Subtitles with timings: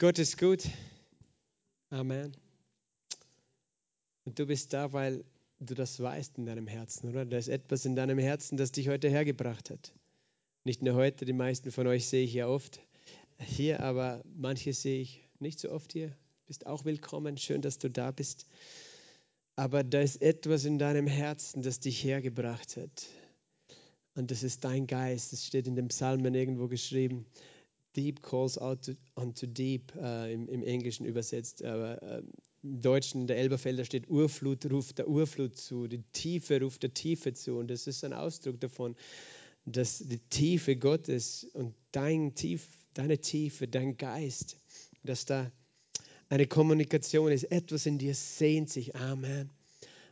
[0.00, 0.62] Gott ist gut.
[1.90, 2.30] Amen.
[4.24, 5.24] Und du bist da, weil
[5.58, 7.24] du das weißt in deinem Herzen, oder?
[7.26, 9.92] Da ist etwas in deinem Herzen, das dich heute hergebracht hat.
[10.62, 12.80] Nicht nur heute, die meisten von euch sehe ich ja oft
[13.40, 16.16] hier, aber manche sehe ich nicht so oft hier.
[16.46, 18.46] Bist auch willkommen, schön, dass du da bist.
[19.56, 23.08] Aber da ist etwas in deinem Herzen, das dich hergebracht hat.
[24.14, 25.32] Und das ist dein Geist.
[25.32, 27.26] Das steht in dem Psalmen irgendwo geschrieben.
[27.98, 31.64] Deep calls out to, unto deep, äh, im, im, Englischen übersetzt.
[31.64, 32.22] Aber äh,
[32.62, 37.34] im Deutschen, der Elberfelder steht, Urflut ruft der Urflut zu, die Tiefe ruft der Tiefe
[37.34, 37.56] zu.
[37.56, 38.94] Und das ist ein Ausdruck davon,
[39.64, 44.58] dass die Tiefe Gottes und dein Tief, deine Tiefe, dein Geist,
[45.02, 45.50] dass da
[46.28, 48.94] eine Kommunikation ist, etwas in dir sehnt sich.
[48.94, 49.50] Amen.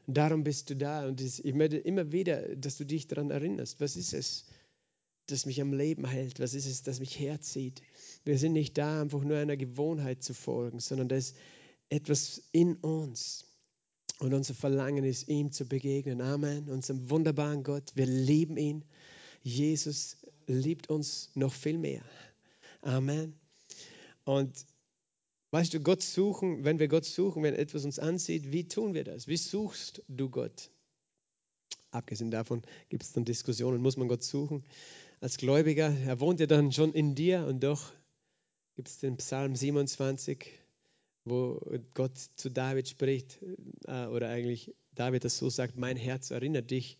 [0.08, 1.06] Darum bist du da.
[1.06, 3.80] Und ich möchte immer wieder, dass du dich daran erinnerst.
[3.80, 4.46] Was ist es?
[5.26, 6.40] Das mich am Leben hält?
[6.40, 7.82] Was ist es, das mich herzieht?
[8.24, 11.36] Wir sind nicht da, einfach nur einer Gewohnheit zu folgen, sondern da ist
[11.88, 13.44] etwas in uns.
[14.18, 16.22] Und unser Verlangen ist, ihm zu begegnen.
[16.22, 16.68] Amen.
[16.68, 17.92] Unserem wunderbaren Gott.
[17.94, 18.84] Wir lieben ihn.
[19.42, 22.02] Jesus liebt uns noch viel mehr.
[22.80, 23.34] Amen.
[24.24, 24.52] Und
[25.50, 29.05] weißt du, Gott suchen, wenn wir Gott suchen, wenn etwas uns ansieht, wie tun wir
[29.05, 29.28] das?
[29.28, 30.70] Wie suchst du Gott?
[31.90, 34.64] Abgesehen davon gibt es dann Diskussionen, muss man Gott suchen?
[35.20, 37.92] Als Gläubiger, er wohnt ja dann schon in dir und doch
[38.75, 40.47] gibt es den Psalm 27,
[41.25, 41.61] wo
[41.95, 43.41] Gott zu David spricht,
[43.86, 46.98] äh, oder eigentlich David das so sagt, mein Herz erinnert dich,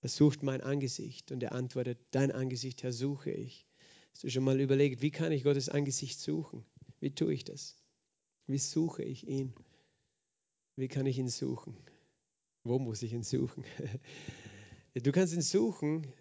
[0.00, 3.66] er sucht mein Angesicht und er antwortet, dein Angesicht, Herr, suche ich.
[4.12, 6.64] Hast du schon mal überlegt, wie kann ich Gottes Angesicht suchen?
[7.00, 7.76] Wie tue ich das?
[8.46, 9.54] Wie suche ich ihn?
[10.76, 11.76] Wie kann ich ihn suchen?
[12.64, 13.64] Wo muss ich ihn suchen?
[14.94, 16.12] Du kannst ihn suchen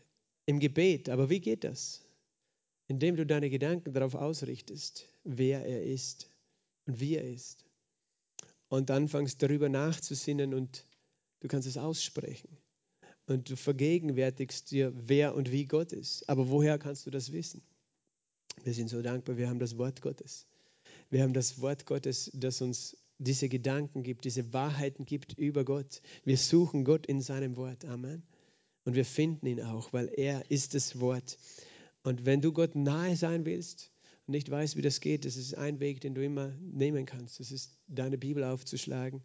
[0.47, 1.09] im Gebet.
[1.09, 2.01] Aber wie geht das?
[2.87, 6.31] Indem du deine Gedanken darauf ausrichtest, wer er ist
[6.85, 7.65] und wie er ist.
[8.69, 10.85] Und anfängst darüber nachzusinnen und
[11.41, 12.49] du kannst es aussprechen.
[13.27, 16.27] Und du vergegenwärtigst dir, wer und wie Gott ist.
[16.29, 17.61] Aber woher kannst du das wissen?
[18.63, 20.47] Wir sind so dankbar, wir haben das Wort Gottes.
[21.09, 26.01] Wir haben das Wort Gottes, das uns diese Gedanken gibt, diese Wahrheiten gibt über Gott.
[26.23, 27.83] Wir suchen Gott in seinem Wort.
[27.85, 28.23] Amen.
[28.87, 31.37] Und wir finden ihn auch, weil er ist das Wort.
[32.03, 33.91] Und wenn du Gott nahe sein willst
[34.25, 37.41] und nicht weißt, wie das geht, das ist ein Weg, den du immer nehmen kannst.
[37.41, 39.21] Das ist, deine Bibel aufzuschlagen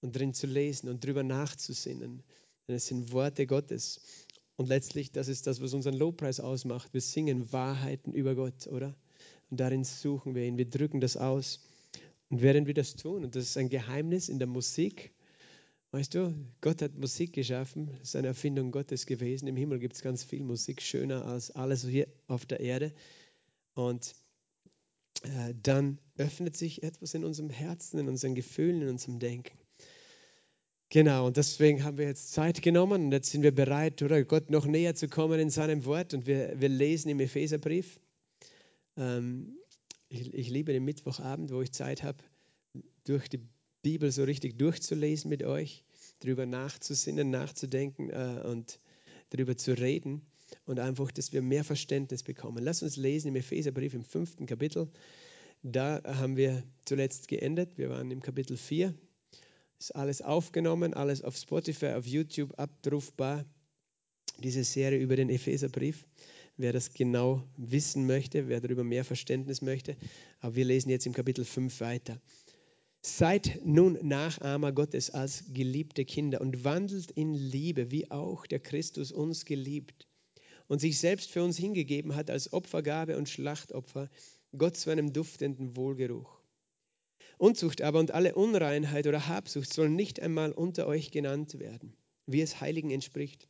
[0.00, 2.22] und drin zu lesen und drüber nachzusinnen.
[2.66, 4.00] Denn es sind Worte Gottes.
[4.56, 6.94] Und letztlich, das ist das, was unseren Lobpreis ausmacht.
[6.94, 8.96] Wir singen Wahrheiten über Gott, oder?
[9.50, 10.56] Und darin suchen wir ihn.
[10.56, 11.60] Wir drücken das aus.
[12.30, 15.12] Und während wir das tun, und das ist ein Geheimnis in der Musik,
[15.92, 19.46] Weißt du, Gott hat Musik geschaffen, das ist eine Erfindung Gottes gewesen.
[19.46, 22.92] Im Himmel gibt es ganz viel Musik, schöner als alles hier auf der Erde.
[23.74, 24.14] Und
[25.22, 29.56] äh, dann öffnet sich etwas in unserem Herzen, in unseren Gefühlen, in unserem Denken.
[30.88, 34.50] Genau, und deswegen haben wir jetzt Zeit genommen und jetzt sind wir bereit, oder Gott
[34.50, 36.14] noch näher zu kommen in seinem Wort.
[36.14, 37.98] Und wir, wir lesen im Epheserbrief.
[38.96, 39.56] Ähm,
[40.08, 42.18] ich, ich liebe den Mittwochabend, wo ich Zeit habe,
[43.04, 43.40] durch die
[43.86, 45.84] Bibel so richtig durchzulesen mit euch,
[46.18, 48.80] darüber nachzusinnen, nachzudenken äh, und
[49.30, 50.22] darüber zu reden
[50.64, 52.64] und einfach, dass wir mehr Verständnis bekommen.
[52.64, 54.88] Lass uns lesen im Epheserbrief im fünften Kapitel.
[55.62, 57.78] Da haben wir zuletzt geendet.
[57.78, 58.92] Wir waren im Kapitel 4.
[59.78, 63.44] Ist alles aufgenommen, alles auf Spotify, auf YouTube abrufbar.
[64.38, 66.04] Diese Serie über den Epheserbrief.
[66.56, 69.96] Wer das genau wissen möchte, wer darüber mehr Verständnis möchte.
[70.40, 72.20] Aber wir lesen jetzt im Kapitel 5 weiter.
[73.08, 79.12] Seid nun Nachahmer Gottes als geliebte Kinder und wandelt in Liebe, wie auch der Christus
[79.12, 80.08] uns geliebt
[80.66, 84.10] und sich selbst für uns hingegeben hat als Opfergabe und Schlachtopfer,
[84.58, 86.40] Gott zu einem duftenden Wohlgeruch.
[87.38, 91.96] Unzucht aber und alle Unreinheit oder Habsucht sollen nicht einmal unter euch genannt werden,
[92.26, 93.48] wie es Heiligen entspricht.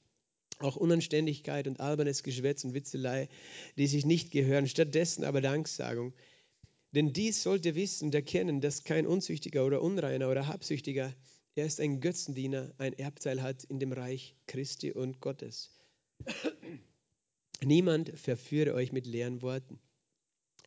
[0.58, 3.30] Auch Unanständigkeit und albernes Geschwätz und Witzelei,
[3.78, 6.12] die sich nicht gehören, stattdessen aber Danksagung
[6.92, 11.14] denn dies sollt ihr wissen und erkennen, dass kein Unzüchtiger oder Unreiner oder Habsüchtiger,
[11.54, 15.70] er ist ein Götzendiener, ein Erbteil hat in dem Reich Christi und Gottes.
[17.64, 19.78] Niemand verführe euch mit leeren Worten.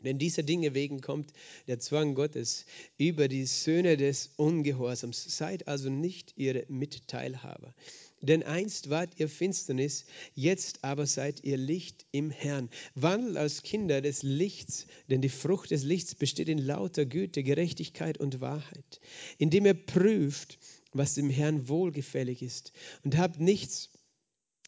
[0.01, 1.33] Denn dieser Dinge wegen kommt
[1.67, 2.65] der Zwang Gottes
[2.97, 5.37] über die Söhne des Ungehorsams.
[5.37, 7.75] Seid also nicht ihre Mitteilhaber.
[8.21, 10.05] Denn einst wart ihr Finsternis,
[10.35, 12.69] jetzt aber seid ihr Licht im Herrn.
[12.95, 18.17] Wandelt als Kinder des Lichts, denn die Frucht des Lichts besteht in lauter Güte, Gerechtigkeit
[18.17, 18.99] und Wahrheit,
[19.37, 20.59] indem ihr prüft,
[20.91, 22.73] was dem Herrn wohlgefällig ist
[23.03, 23.89] und habt nichts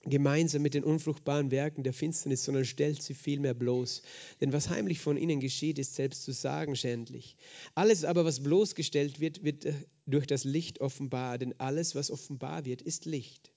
[0.03, 4.01] gemeinsam mit den unfruchtbaren Werken der Finsternis, sondern stellt sie vielmehr bloß.
[4.39, 7.37] Denn was heimlich von ihnen geschieht, ist selbst zu sagen schändlich.
[7.75, 9.73] Alles aber, was bloßgestellt wird, wird äh,
[10.05, 13.51] durch das Licht offenbar, denn alles, was offenbar wird, ist Licht.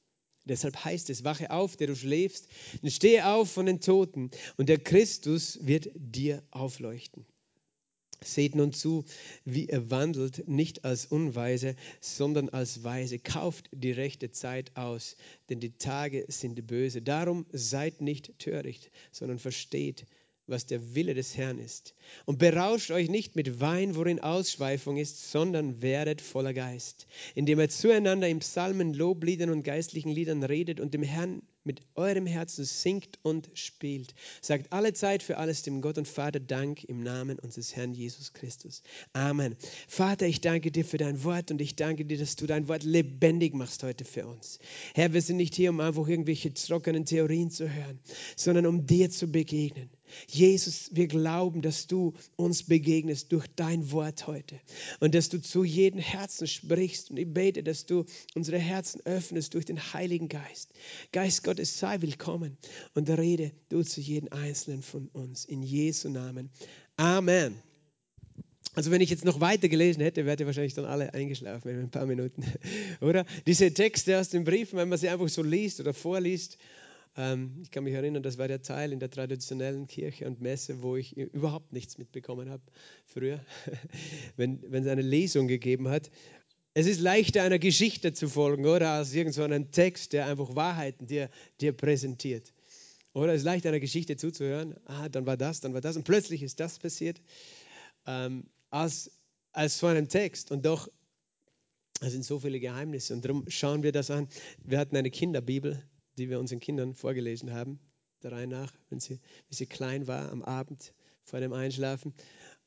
[0.44, 2.49] Deshalb heißt es, wache auf, der du schläfst,
[2.82, 7.25] und stehe auf von den Toten, und der Christus wird dir aufleuchten.
[8.25, 9.05] Seht nun zu,
[9.44, 13.19] wie er wandelt, nicht als Unweise, sondern als Weise.
[13.19, 15.17] Kauft die rechte Zeit aus,
[15.49, 17.03] denn die Tage sind böse.
[17.03, 20.06] Darum seid nicht töricht, sondern versteht,
[20.47, 21.94] was der Wille des Herrn ist.
[22.26, 27.69] Und berauscht euch nicht mit Wein, worin Ausschweifung ist, sondern werdet voller Geist, indem ihr
[27.69, 33.19] zueinander im Psalmen, Lobliedern und geistlichen Liedern redet und dem Herrn mit eurem Herzen singt
[33.22, 34.14] und spielt.
[34.40, 38.32] Sagt alle Zeit für alles dem Gott und Vater Dank im Namen unseres Herrn Jesus
[38.32, 38.82] Christus.
[39.12, 39.56] Amen.
[39.88, 42.82] Vater, ich danke dir für dein Wort und ich danke dir, dass du dein Wort
[42.82, 44.58] lebendig machst heute für uns.
[44.94, 47.99] Herr, wir sind nicht hier, um einfach irgendwelche trockenen Theorien zu hören,
[48.37, 49.90] sondern um dir zu begegnen.
[50.28, 54.61] Jesus, wir glauben, dass du uns begegnest durch dein Wort heute
[55.00, 57.11] und dass du zu jedem Herzen sprichst.
[57.11, 60.72] Und ich bete, dass du unsere Herzen öffnest durch den Heiligen Geist.
[61.12, 62.56] Geist Gottes, sei willkommen
[62.94, 65.44] und rede du zu jedem Einzelnen von uns.
[65.44, 66.50] In Jesu Namen.
[66.96, 67.55] Amen.
[68.75, 71.78] Also wenn ich jetzt noch weiter gelesen hätte, wärt ihr wahrscheinlich dann alle eingeschlafen in
[71.78, 72.44] ein paar Minuten.
[73.00, 73.25] Oder?
[73.46, 76.58] Diese Texte aus den Briefen, wenn man sie einfach so liest oder vorliest,
[77.16, 80.82] ähm, ich kann mich erinnern, das war der Teil in der traditionellen Kirche und Messe,
[80.82, 82.62] wo ich überhaupt nichts mitbekommen habe
[83.06, 83.44] früher,
[84.37, 86.11] wenn, es eine Lesung gegeben hat.
[86.75, 91.06] Es ist leichter, einer Geschichte zu folgen, oder als irgendeinem so Text, der einfach Wahrheiten
[91.06, 91.31] dir,
[91.61, 92.52] dir präsentiert.
[93.12, 94.75] Oder es ist leichter, einer Geschichte zuzuhören.
[94.87, 97.22] Ah, dann war das, dann war das und plötzlich ist das passiert.
[98.06, 99.12] Ähm, als,
[99.52, 100.50] als so einem Text.
[100.50, 100.88] Und doch,
[102.00, 103.14] es sind so viele Geheimnisse.
[103.14, 104.26] Und darum schauen wir das an.
[104.64, 105.84] Wir hatten eine Kinderbibel
[106.19, 107.78] die wir unseren Kindern vorgelesen haben,
[108.22, 112.14] der Reihe nach, wenn sie, wenn sie klein war, am Abend vor dem Einschlafen.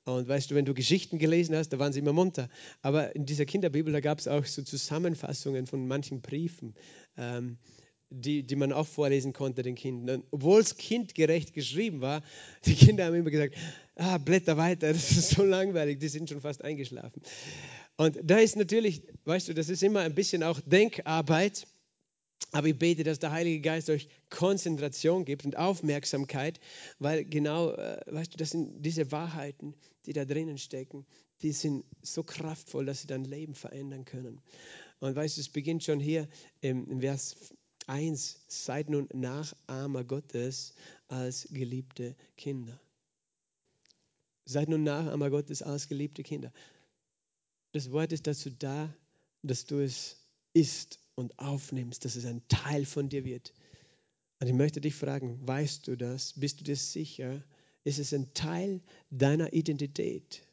[0.05, 2.47] Und weißt du, wenn du Geschichten gelesen hast, da waren sie immer munter.
[2.81, 6.75] Aber in dieser Kinderbibel, da gab es auch so Zusammenfassungen von manchen Briefen,
[7.17, 7.57] ähm,
[8.09, 10.23] die, die man auch vorlesen konnte den Kindern.
[10.31, 12.23] Obwohl es kindgerecht geschrieben war,
[12.65, 13.55] die Kinder haben immer gesagt,
[13.95, 17.21] ah, blätter weiter, das ist so langweilig, die sind schon fast eingeschlafen.
[17.97, 21.67] Und da ist natürlich, weißt du, das ist immer ein bisschen auch Denkarbeit.
[22.51, 26.59] Aber ich bete, dass der Heilige Geist euch Konzentration gibt und Aufmerksamkeit,
[26.99, 29.75] weil genau, äh, weißt du, das sind diese Wahrheiten,
[30.05, 31.05] die da drinnen stecken,
[31.41, 34.41] die sind so kraftvoll, dass sie dein Leben verändern können.
[34.99, 36.27] Und weißt du, es beginnt schon hier
[36.61, 37.35] im, Vers
[37.85, 40.73] 1, seid nun Nachahmer Gottes
[41.07, 42.79] als geliebte Kinder.
[44.45, 46.51] Seid nun Nachahmer Gottes als geliebte Kinder.
[47.73, 48.93] Das Wort ist dazu da,
[49.43, 50.17] dass du es
[50.53, 53.53] isst und aufnimmst, dass es ein Teil von dir wird.
[54.39, 56.33] Und ich möchte dich fragen, weißt du das?
[56.39, 57.43] Bist du dir sicher?
[57.83, 60.43] Ist es ein Teil deiner Identität?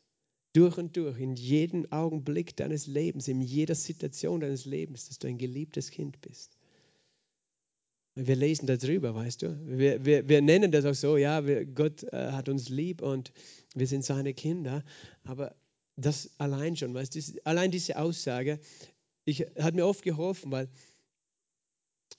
[0.55, 5.27] Durch und durch, in jedem Augenblick deines Lebens, in jeder Situation deines Lebens, dass du
[5.27, 6.57] ein geliebtes Kind bist.
[8.15, 9.59] Wir lesen darüber, weißt du.
[9.67, 13.33] Wir, wir, wir nennen das auch so, ja, wir, Gott äh, hat uns lieb und
[13.75, 14.85] wir sind seine Kinder.
[15.25, 15.55] Aber
[15.97, 18.61] das allein schon, weißt du, allein diese Aussage
[19.25, 20.69] ich, hat mir oft geholfen, weil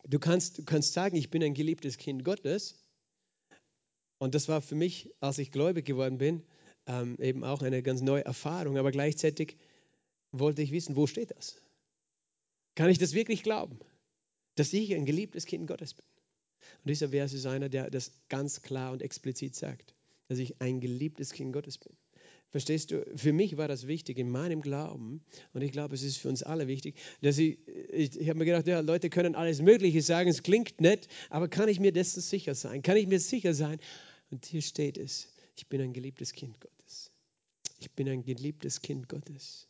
[0.03, 2.75] du kannst, du kannst sagen, ich bin ein geliebtes Kind Gottes.
[4.17, 6.43] Und das war für mich, als ich gläubig geworden bin,
[6.87, 8.77] ähm, eben auch eine ganz neue Erfahrung.
[8.77, 9.57] Aber gleichzeitig
[10.31, 11.61] wollte ich wissen, wo steht das?
[12.75, 13.79] Kann ich das wirklich glauben,
[14.55, 16.05] dass ich ein geliebtes Kind Gottes bin?
[16.83, 19.93] Und dieser Vers ist einer, der das ganz klar und explizit sagt,
[20.27, 21.95] dass ich ein geliebtes Kind Gottes bin.
[22.55, 23.05] Verstehst du?
[23.17, 25.19] Für mich war das wichtig in meinem Glauben
[25.51, 27.57] und ich glaube, es ist für uns alle wichtig, dass ich,
[27.89, 31.49] ich, ich habe mir gedacht, ja, Leute können alles Mögliche sagen, es klingt nett, aber
[31.49, 32.81] kann ich mir dessen sicher sein?
[32.81, 33.77] Kann ich mir sicher sein?
[34.29, 37.11] Und hier steht es, ich bin ein geliebtes Kind Gottes.
[37.81, 39.67] Ich bin ein geliebtes Kind Gottes.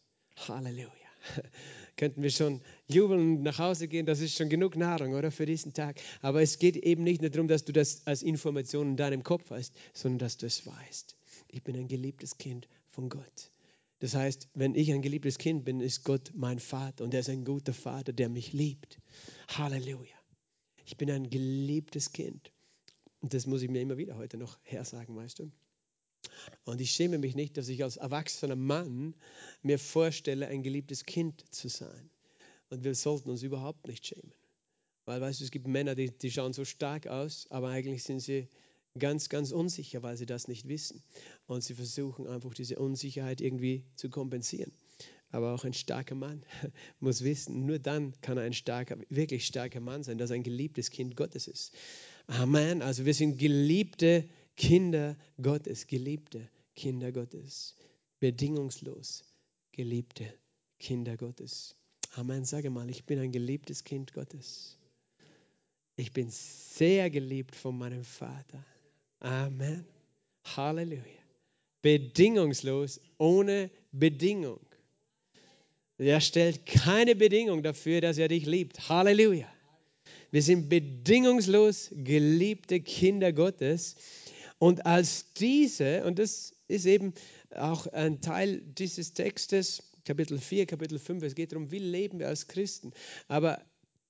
[0.48, 0.92] Halleluja.
[1.98, 5.48] Könnten wir schon jubeln und nach Hause gehen, das ist schon genug Nahrung, oder, für
[5.48, 6.00] diesen Tag.
[6.22, 9.50] Aber es geht eben nicht nur darum, dass du das als Information in deinem Kopf
[9.50, 11.15] hast, sondern dass du es weißt
[11.56, 13.52] ich bin ein geliebtes Kind von Gott.
[14.00, 17.30] Das heißt, wenn ich ein geliebtes Kind bin, ist Gott mein Vater und er ist
[17.30, 19.00] ein guter Vater, der mich liebt.
[19.48, 20.18] Halleluja.
[20.86, 22.52] Ich bin ein geliebtes Kind.
[23.22, 25.52] Und das muss ich mir immer wieder heute noch hersagen, weißt du.
[26.66, 29.16] Und ich schäme mich nicht, dass ich als erwachsener Mann
[29.64, 32.10] mir vorstelle, ein geliebtes Kind zu sein.
[32.70, 34.34] Und wir sollten uns überhaupt nicht schämen.
[35.06, 38.20] Weil, weißt du, es gibt Männer, die, die schauen so stark aus, aber eigentlich sind
[38.20, 38.50] sie
[38.98, 41.04] ganz, ganz unsicher, weil sie das nicht wissen.
[41.48, 44.72] Und sie versuchen einfach diese Unsicherheit irgendwie zu kompensieren.
[45.30, 46.44] aber auch ein starker Mann
[47.00, 50.44] muss wissen, nur dann kann er ein starker, wirklich starker Mann sein, dass er ein
[50.44, 51.74] geliebtes Kind Gottes ist.
[52.28, 52.82] Amen.
[52.82, 57.76] Also wir sind geliebte Kinder Gottes, geliebte Kinder Gottes,
[58.20, 59.24] bedingungslos
[59.76, 60.34] geliebte
[60.80, 61.76] Kinder Gottes.
[62.16, 62.46] Amen.
[62.46, 64.78] Sage mal, ich bin ein geliebtes Kind Gottes.
[65.98, 68.66] Ich bin sehr geliebt von meinem Vater.
[69.20, 69.86] Amen.
[70.44, 71.02] Halleluja.
[71.82, 74.60] Bedingungslos, ohne Bedingung.
[75.98, 78.90] Er stellt keine Bedingung dafür, dass er dich liebt.
[78.90, 79.48] Halleluja.
[80.32, 83.96] Wir sind bedingungslos geliebte Kinder Gottes.
[84.58, 87.14] Und als diese, und das ist eben
[87.52, 92.28] auch ein Teil dieses Textes, Kapitel 4, Kapitel 5, es geht darum, wie leben wir
[92.28, 92.92] als Christen.
[93.28, 93.62] Aber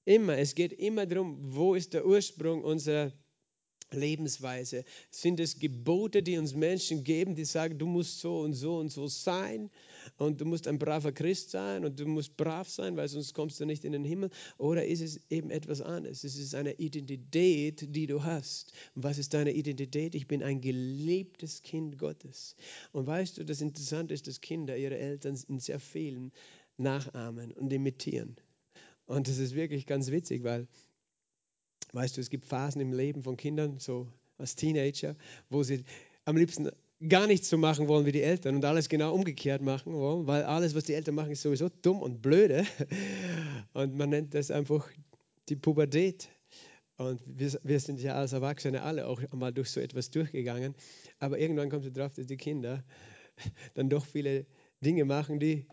[0.04, 3.12] immer, es geht immer darum, wo ist der Ursprung unserer
[3.92, 4.84] Lebensweise?
[5.10, 8.90] Sind es Gebote, die uns Menschen geben, die sagen, du musst so und so und
[8.90, 9.70] so sein
[10.18, 13.60] und du musst ein braver Christ sein und du musst brav sein, weil sonst kommst
[13.60, 14.30] du nicht in den Himmel?
[14.58, 16.24] Oder ist es eben etwas anderes?
[16.24, 18.74] Es ist eine Identität, die du hast.
[18.96, 20.16] Und was ist deine Identität?
[20.16, 22.56] Ich bin ein geliebtes Kind Gottes.
[22.92, 26.32] Und weißt du, das Interessante ist, dass Kinder ihre Eltern in sehr vielen
[26.78, 28.36] nachahmen und imitieren.
[29.06, 30.68] Und das ist wirklich ganz witzig, weil
[31.96, 34.06] Weißt du, es gibt Phasen im Leben von Kindern, so
[34.38, 35.16] als Teenager,
[35.50, 35.86] wo sie
[36.26, 36.70] am liebsten
[37.08, 40.44] gar nichts so machen wollen wie die Eltern und alles genau umgekehrt machen wollen, weil
[40.44, 42.66] alles, was die Eltern machen, ist sowieso dumm und blöde.
[43.74, 44.90] Und man nennt das einfach
[45.48, 46.28] die Pubertät.
[46.98, 50.76] Und wir, wir sind ja als Erwachsene alle auch einmal durch so etwas durchgegangen.
[51.20, 52.84] Aber irgendwann kommt es darauf, dass die Kinder
[53.74, 54.46] dann doch viele
[54.82, 55.66] Dinge machen, die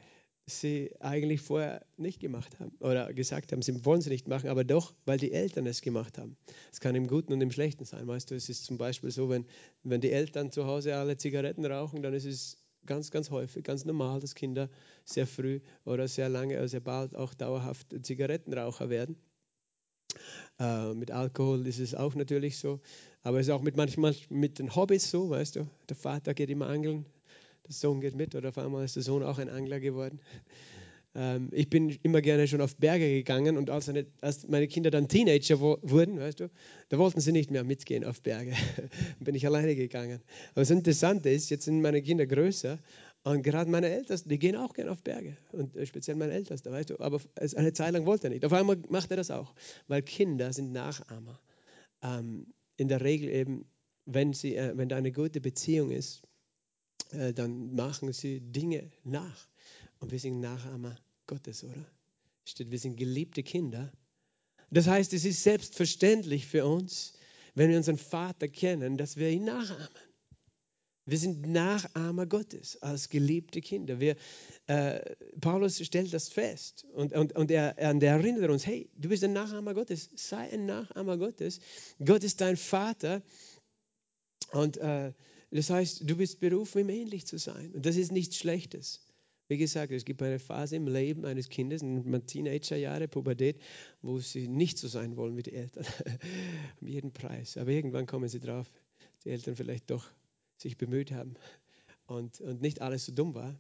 [0.60, 4.64] sie eigentlich vorher nicht gemacht haben oder gesagt haben, sie wollen sie nicht machen, aber
[4.64, 6.36] doch, weil die Eltern es gemacht haben.
[6.72, 8.06] Es kann im Guten und im Schlechten sein.
[8.06, 9.46] Weißt du, es ist zum Beispiel so, wenn,
[9.82, 13.84] wenn die Eltern zu Hause alle Zigaretten rauchen, dann ist es ganz, ganz häufig, ganz
[13.84, 14.68] normal, dass Kinder
[15.04, 19.16] sehr früh oder sehr lange oder sehr bald auch dauerhaft Zigarettenraucher werden.
[20.58, 22.80] Äh, mit Alkohol ist es auch natürlich so,
[23.22, 25.68] aber es ist auch mit manchmal mit den Hobbys so, weißt du.
[25.88, 27.06] Der Vater geht immer angeln,
[27.80, 30.20] Sohn geht mit oder auf einmal ist der Sohn auch ein Angler geworden.
[31.14, 34.90] Ähm, ich bin immer gerne schon auf Berge gegangen und als, eine, als meine Kinder
[34.90, 36.50] dann Teenager wo, wurden, weißt du,
[36.88, 38.54] da wollten sie nicht mehr mitgehen auf Berge.
[39.20, 40.22] bin ich alleine gegangen.
[40.52, 42.78] Aber das Interessante ist, jetzt sind meine Kinder größer
[43.24, 45.36] und gerade meine Eltern, die gehen auch gerne auf Berge.
[45.52, 47.00] Und äh, speziell mein Ältester, weißt du.
[47.00, 47.20] Aber
[47.56, 48.44] eine Zeit lang wollte er nicht.
[48.44, 49.54] Auf einmal macht er das auch.
[49.86, 51.38] Weil Kinder sind Nachahmer.
[52.02, 53.64] Ähm, in der Regel eben,
[54.06, 56.22] wenn, sie, äh, wenn da eine gute Beziehung ist,
[57.12, 59.48] äh, dann machen sie Dinge nach.
[59.98, 61.86] Und wir sind Nachahmer Gottes, oder?
[62.44, 63.92] Steht, wir sind geliebte Kinder.
[64.70, 67.12] Das heißt, es ist selbstverständlich für uns,
[67.54, 69.88] wenn wir unseren Vater kennen, dass wir ihn nachahmen.
[71.04, 73.98] Wir sind Nachahmer Gottes als geliebte Kinder.
[73.98, 74.16] Wir,
[74.68, 75.00] äh,
[75.40, 79.32] Paulus stellt das fest und, und, und er, er erinnert uns, hey, du bist ein
[79.32, 81.58] Nachahmer Gottes, sei ein Nachahmer Gottes.
[82.04, 83.20] Gott ist dein Vater
[84.52, 85.12] und äh,
[85.58, 87.72] das heißt, du bist berufen, ihm ähnlich zu sein.
[87.72, 89.00] Und das ist nichts Schlechtes.
[89.48, 93.60] Wie gesagt, es gibt eine Phase im Leben eines Kindes, in Teenagerjahre, Pubertät,
[94.00, 95.84] wo sie nicht so sein wollen wie die Eltern.
[96.80, 97.58] um jeden Preis.
[97.58, 98.70] Aber irgendwann kommen sie drauf,
[99.24, 100.08] die Eltern vielleicht doch
[100.56, 101.34] sich bemüht haben
[102.06, 103.54] und, und nicht alles so dumm war.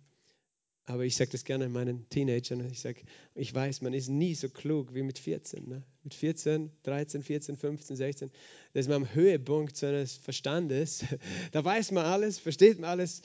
[0.86, 2.68] Aber ich sage das gerne meinen Teenagern.
[2.70, 3.02] Ich sage,
[3.34, 5.68] ich weiß, man ist nie so klug wie mit 14.
[5.68, 5.82] Ne?
[6.02, 8.30] Mit 14, 13, 14, 15, 16.
[8.72, 11.04] Da ist man am Höhepunkt seines Verstandes.
[11.52, 13.22] Da weiß man alles, versteht man alles.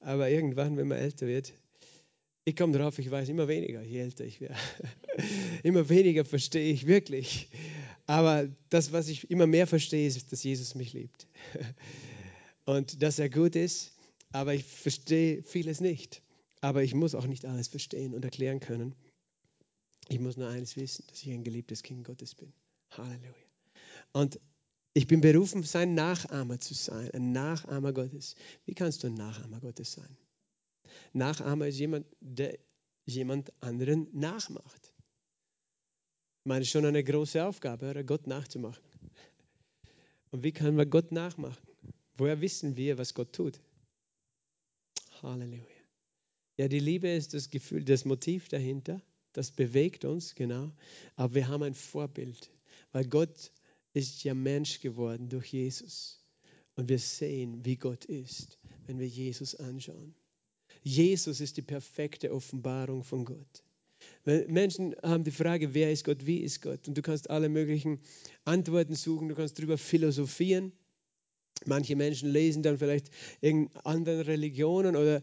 [0.00, 1.54] Aber irgendwann, wenn man älter wird,
[2.44, 4.56] ich komme darauf, ich weiß immer weniger, je älter ich werde.
[5.62, 7.48] immer weniger verstehe ich wirklich.
[8.06, 11.26] Aber das, was ich immer mehr verstehe, ist, dass Jesus mich liebt.
[12.64, 13.92] Und dass er gut ist.
[14.30, 16.22] Aber ich verstehe vieles nicht.
[16.60, 18.94] Aber ich muss auch nicht alles verstehen und erklären können.
[20.08, 22.52] Ich muss nur eines wissen, dass ich ein geliebtes Kind Gottes bin.
[22.90, 23.34] Halleluja.
[24.12, 24.40] Und
[24.94, 28.34] ich bin berufen, sein Nachahmer zu sein, ein Nachahmer Gottes.
[28.64, 30.16] Wie kannst du ein Nachahmer Gottes sein?
[31.12, 32.58] Nachahmer ist jemand, der
[33.04, 34.94] jemand anderen nachmacht.
[36.40, 38.04] Ich meine, schon eine große Aufgabe, oder?
[38.04, 38.82] Gott nachzumachen.
[40.30, 41.66] Und wie können wir Gott nachmachen?
[42.16, 43.60] Woher wissen wir, was Gott tut?
[45.22, 45.77] Halleluja.
[46.58, 49.00] Ja, die Liebe ist das Gefühl, das Motiv dahinter.
[49.32, 50.72] Das bewegt uns, genau.
[51.14, 52.50] Aber wir haben ein Vorbild,
[52.90, 53.52] weil Gott
[53.92, 56.20] ist ja Mensch geworden durch Jesus.
[56.74, 60.14] Und wir sehen, wie Gott ist, wenn wir Jesus anschauen.
[60.82, 63.62] Jesus ist die perfekte Offenbarung von Gott.
[64.24, 66.88] Menschen haben die Frage, wer ist Gott, wie ist Gott?
[66.88, 68.00] Und du kannst alle möglichen
[68.44, 70.72] Antworten suchen, du kannst darüber philosophieren.
[71.66, 73.10] Manche Menschen lesen dann vielleicht
[73.40, 75.22] in anderen Religionen oder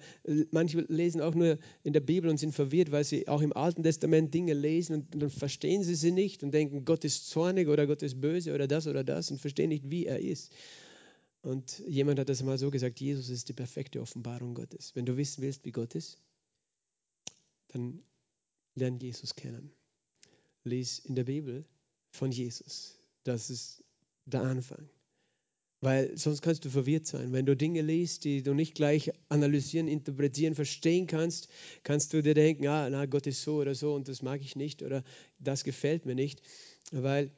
[0.51, 3.83] manche lesen auch nur in der Bibel und sind verwirrt, weil sie auch im Alten
[3.83, 7.87] Testament Dinge lesen und dann verstehen sie sie nicht und denken, Gott ist zornig oder
[7.87, 10.51] Gott ist böse oder das oder das und verstehen nicht, wie er ist.
[11.41, 14.95] Und jemand hat das mal so gesagt, Jesus ist die perfekte Offenbarung Gottes.
[14.95, 16.17] Wenn du wissen willst, wie Gott ist,
[17.67, 18.01] dann
[18.73, 19.71] lern Jesus kennen.
[20.63, 21.65] Lies in der Bibel
[22.09, 22.97] von Jesus.
[23.23, 23.83] Das ist
[24.25, 24.89] der Anfang.
[25.81, 27.33] Weil sonst kannst du verwirrt sein.
[27.33, 31.49] Wenn du Dinge liest, die du nicht gleich analysieren, interpretieren, verstehen kannst,
[31.83, 34.55] kannst du dir denken, ah, na, Gott ist so oder so und das mag ich
[34.55, 35.03] nicht oder
[35.39, 36.41] das gefällt mir nicht.
[36.91, 37.31] Weil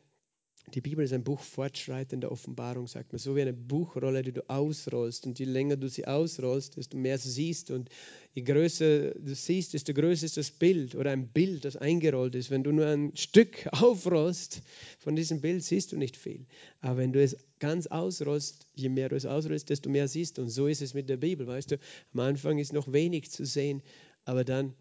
[0.73, 3.19] die Bibel ist ein Buch fortschreitender Offenbarung, sagt man.
[3.19, 5.25] So wie eine Buchrolle, die du ausrollst.
[5.25, 7.71] Und je länger du sie ausrollst, desto mehr siehst.
[7.71, 7.89] Und
[8.33, 12.51] je größer du siehst, desto größer ist das Bild oder ein Bild, das eingerollt ist.
[12.51, 14.61] Wenn du nur ein Stück aufrollst
[14.99, 16.45] von diesem Bild, siehst du nicht viel.
[16.81, 20.37] Aber wenn du es ganz ausrollst, je mehr du es ausrollst, desto mehr siehst.
[20.37, 21.47] Und so ist es mit der Bibel.
[21.47, 21.79] Weißt du,
[22.13, 23.81] am Anfang ist noch wenig zu sehen,
[24.25, 24.73] aber dann,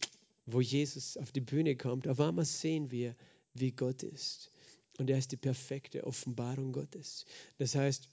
[0.47, 3.15] wo Jesus auf die Bühne kommt, auf einmal sehen wir,
[3.55, 4.51] wie Gott ist.
[4.99, 7.27] Und er ist die perfekte Offenbarung Gottes.
[7.59, 8.09] Das heißt,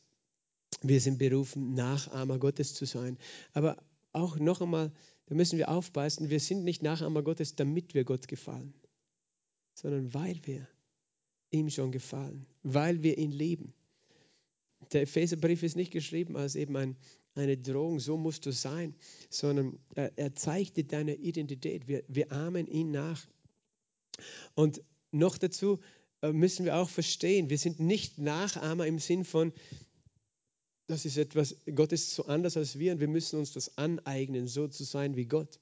[0.81, 3.17] wir sind berufen, Nachahmer Gottes zu sein.
[3.53, 3.77] Aber
[4.11, 4.91] auch noch einmal,
[5.27, 8.73] da müssen wir aufpassen, wir sind nicht Nachahmer Gottes, damit wir Gott gefallen,
[9.73, 10.67] sondern weil wir
[11.51, 13.73] ihm schon gefallen, weil wir ihn lieben.
[14.91, 16.97] Der Epheserbrief ist nicht geschrieben als eben ein,
[17.35, 18.95] eine Drohung, so musst du sein,
[19.29, 21.87] sondern er, er zeigt dir deine Identität.
[21.87, 23.25] Wir, wir ahmen ihn nach.
[24.55, 25.79] Und noch dazu,
[26.31, 29.51] müssen wir auch verstehen, wir sind nicht Nachahmer im Sinn von,
[30.87, 34.47] das ist etwas, Gott ist so anders als wir und wir müssen uns das aneignen,
[34.47, 35.59] so zu sein wie Gott.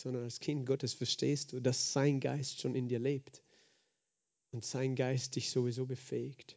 [0.00, 3.42] Sondern als Kind Gottes verstehst du, dass sein Geist schon in dir lebt
[4.50, 6.56] und sein Geist dich sowieso befähigt.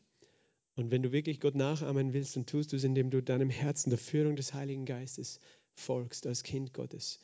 [0.75, 3.89] Und wenn du wirklich Gott nachahmen willst, dann tust du es, indem du deinem Herzen
[3.89, 5.39] der Führung des Heiligen Geistes
[5.73, 7.19] folgst als Kind Gottes.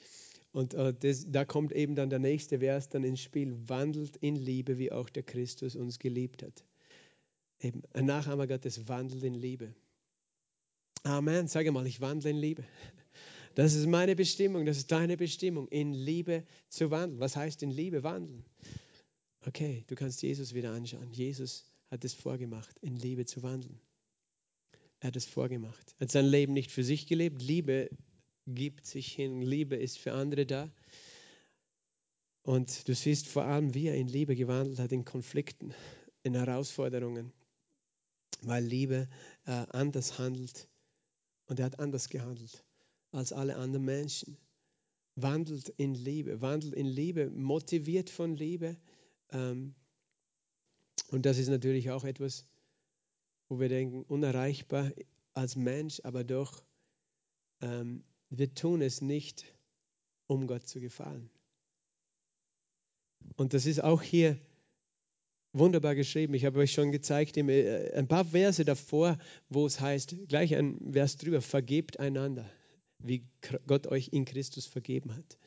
[0.52, 3.58] Und äh, das, da kommt eben dann der nächste Vers dann ins Spiel.
[3.68, 6.66] Wandelt in Liebe, wie auch der Christus uns geliebt hat.
[7.60, 9.74] Eben, ein Nachahmer Gottes wandelt in Liebe.
[11.04, 11.48] Amen.
[11.48, 12.64] Sage mal, ich wandle in Liebe.
[13.56, 17.20] Das ist meine Bestimmung, das ist deine Bestimmung, in Liebe zu wandeln.
[17.20, 18.46] Was heißt in Liebe wandeln?
[19.46, 21.12] Okay, du kannst Jesus wieder anschauen.
[21.12, 23.80] Jesus hat es vorgemacht, in Liebe zu wandeln.
[25.00, 25.96] Er hat es vorgemacht.
[26.00, 27.42] Er hat sein Leben nicht für sich gelebt.
[27.42, 27.90] Liebe
[28.48, 29.42] gibt sich hin.
[29.42, 30.70] Liebe ist für andere da.
[32.44, 35.74] Und du siehst vor allem, wie er in Liebe gewandelt hat, in Konflikten,
[36.24, 37.32] in Herausforderungen,
[38.42, 39.08] weil Liebe
[39.46, 40.68] äh, anders handelt.
[41.46, 42.64] Und er hat anders gehandelt
[43.12, 44.38] als alle anderen Menschen.
[45.16, 48.78] Wandelt in Liebe, wandelt in Liebe, motiviert von Liebe.
[49.32, 49.76] Ähm,
[51.10, 52.46] und das ist natürlich auch etwas,
[53.50, 54.92] wo wir denken, unerreichbar
[55.34, 56.64] als Mensch, aber doch
[57.60, 59.46] ähm, wir tun es nicht,
[60.28, 61.30] um Gott zu gefallen.
[63.36, 64.38] Und das ist auch hier
[65.54, 66.34] wunderbar geschrieben.
[66.34, 69.18] Ich habe euch schon gezeigt, äh, ein paar Verse davor,
[69.50, 72.50] wo es heißt, gleich ein Vers drüber, vergebt einander,
[73.00, 73.28] wie
[73.68, 75.38] Gott euch in Christus vergeben hat.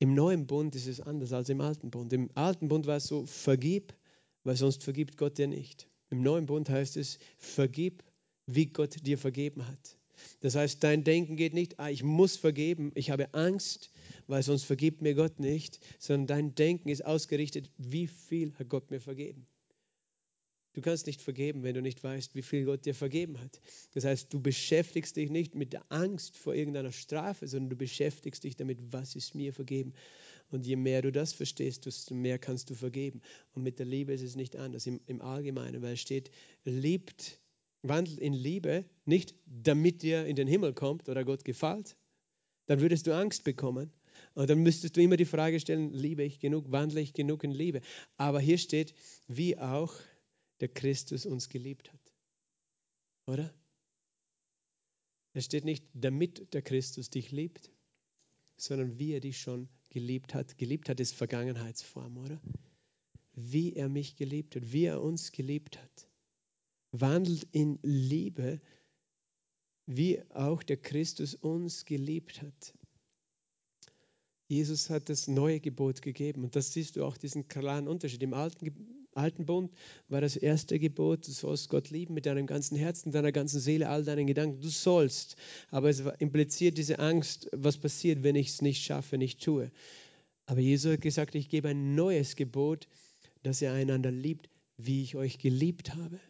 [0.00, 2.12] Im neuen Bund ist es anders als im alten Bund.
[2.12, 3.94] Im alten Bund war es so, vergib,
[4.42, 5.88] weil sonst vergibt Gott dir nicht.
[6.10, 8.02] Im neuen Bund heißt es, vergib,
[8.46, 9.96] wie Gott dir vergeben hat.
[10.40, 13.90] Das heißt, dein Denken geht nicht, ah, ich muss vergeben, ich habe Angst,
[14.26, 18.90] weil sonst vergibt mir Gott nicht, sondern dein Denken ist ausgerichtet, wie viel hat Gott
[18.90, 19.46] mir vergeben.
[20.74, 23.60] Du kannst nicht vergeben, wenn du nicht weißt, wie viel Gott dir vergeben hat.
[23.92, 28.42] Das heißt, du beschäftigst dich nicht mit der Angst vor irgendeiner Strafe, sondern du beschäftigst
[28.42, 29.94] dich damit, was ist mir vergeben.
[30.50, 33.22] Und je mehr du das verstehst, desto mehr kannst du vergeben.
[33.54, 36.32] Und mit der Liebe ist es nicht anders im, im Allgemeinen, weil es steht,
[36.64, 37.38] liebt
[37.84, 41.96] wandelt in Liebe, nicht damit dir in den Himmel kommt oder Gott gefällt,
[42.66, 43.92] dann würdest du Angst bekommen.
[44.34, 47.50] Und dann müsstest du immer die Frage stellen, liebe ich genug, wandle ich genug in
[47.50, 47.80] Liebe.
[48.16, 48.94] Aber hier steht,
[49.28, 49.94] wie auch
[50.60, 52.00] der Christus uns geliebt hat.
[53.26, 53.54] Oder?
[55.34, 57.70] Es steht nicht, damit der Christus dich liebt,
[58.56, 60.56] sondern wie er dich schon geliebt hat.
[60.58, 62.40] Geliebt hat ist Vergangenheitsform, oder?
[63.34, 66.08] Wie er mich geliebt hat, wie er uns geliebt hat
[67.00, 68.60] wandelt in Liebe,
[69.86, 72.74] wie auch der Christus uns geliebt hat.
[74.46, 78.22] Jesus hat das neue Gebot gegeben und das siehst du auch diesen klaren Unterschied.
[78.22, 79.72] Im alten, alten Bund
[80.08, 83.88] war das erste Gebot, du sollst Gott lieben mit deinem ganzen Herzen, deiner ganzen Seele,
[83.88, 84.60] all deinen Gedanken.
[84.60, 85.36] Du sollst,
[85.70, 89.72] aber es impliziert diese Angst, was passiert, wenn ich es nicht schaffe, nicht tue.
[90.46, 92.86] Aber Jesus hat gesagt, ich gebe ein neues Gebot,
[93.42, 96.20] dass ihr einander liebt, wie ich euch geliebt habe.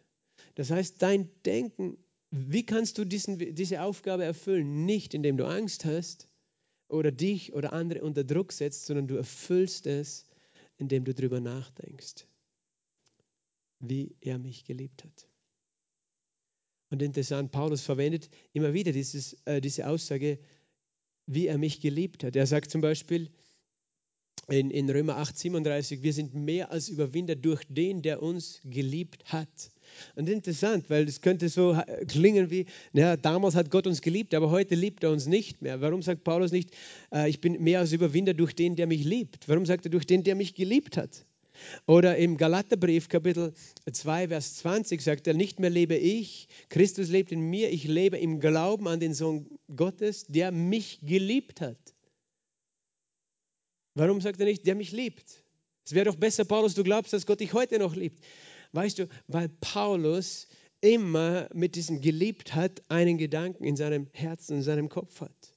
[0.54, 1.98] Das heißt, dein Denken
[2.36, 4.84] wie kannst du diesen, diese Aufgabe erfüllen?
[4.84, 6.28] Nicht indem du Angst hast
[6.88, 10.26] oder dich oder andere unter Druck setzt, sondern du erfüllst es,
[10.76, 12.26] indem du darüber nachdenkst,
[13.78, 15.28] wie er mich geliebt hat.
[16.90, 20.40] Und interessant, Paulus verwendet immer wieder dieses, äh, diese Aussage,
[21.26, 22.34] wie er mich geliebt hat.
[22.34, 23.30] Er sagt zum Beispiel,
[24.48, 29.32] in, in Römer 8, 37, wir sind mehr als Überwinder durch den, der uns geliebt
[29.32, 29.70] hat.
[30.16, 34.50] Und interessant, weil es könnte so klingen wie, ja, damals hat Gott uns geliebt, aber
[34.50, 35.80] heute liebt er uns nicht mehr.
[35.80, 36.70] Warum sagt Paulus nicht,
[37.12, 39.48] äh, ich bin mehr als Überwinder durch den, der mich liebt?
[39.48, 41.26] Warum sagt er durch den, der mich geliebt hat?
[41.86, 43.52] Oder im Galaterbrief Kapitel
[43.90, 48.18] 2, Vers 20 sagt er, nicht mehr lebe ich, Christus lebt in mir, ich lebe
[48.18, 51.78] im Glauben an den Sohn Gottes, der mich geliebt hat.
[53.94, 55.44] Warum sagt er nicht, der mich liebt?
[55.84, 58.24] Es wäre doch besser, Paulus, du glaubst, dass Gott dich heute noch liebt.
[58.74, 60.48] Weißt du, weil Paulus
[60.80, 65.54] immer mit diesem geliebt hat, einen Gedanken in seinem Herzen, in seinem Kopf hat.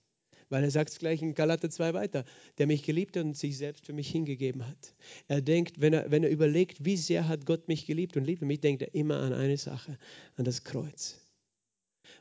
[0.49, 2.25] Weil er sagt es gleich in Galater 2 weiter,
[2.59, 4.93] der mich geliebt hat und sich selbst für mich hingegeben hat.
[5.27, 8.43] Er denkt, wenn er, wenn er überlegt, wie sehr hat Gott mich geliebt und liebt
[8.43, 9.97] mich, denkt er immer an eine Sache,
[10.35, 11.19] an das Kreuz.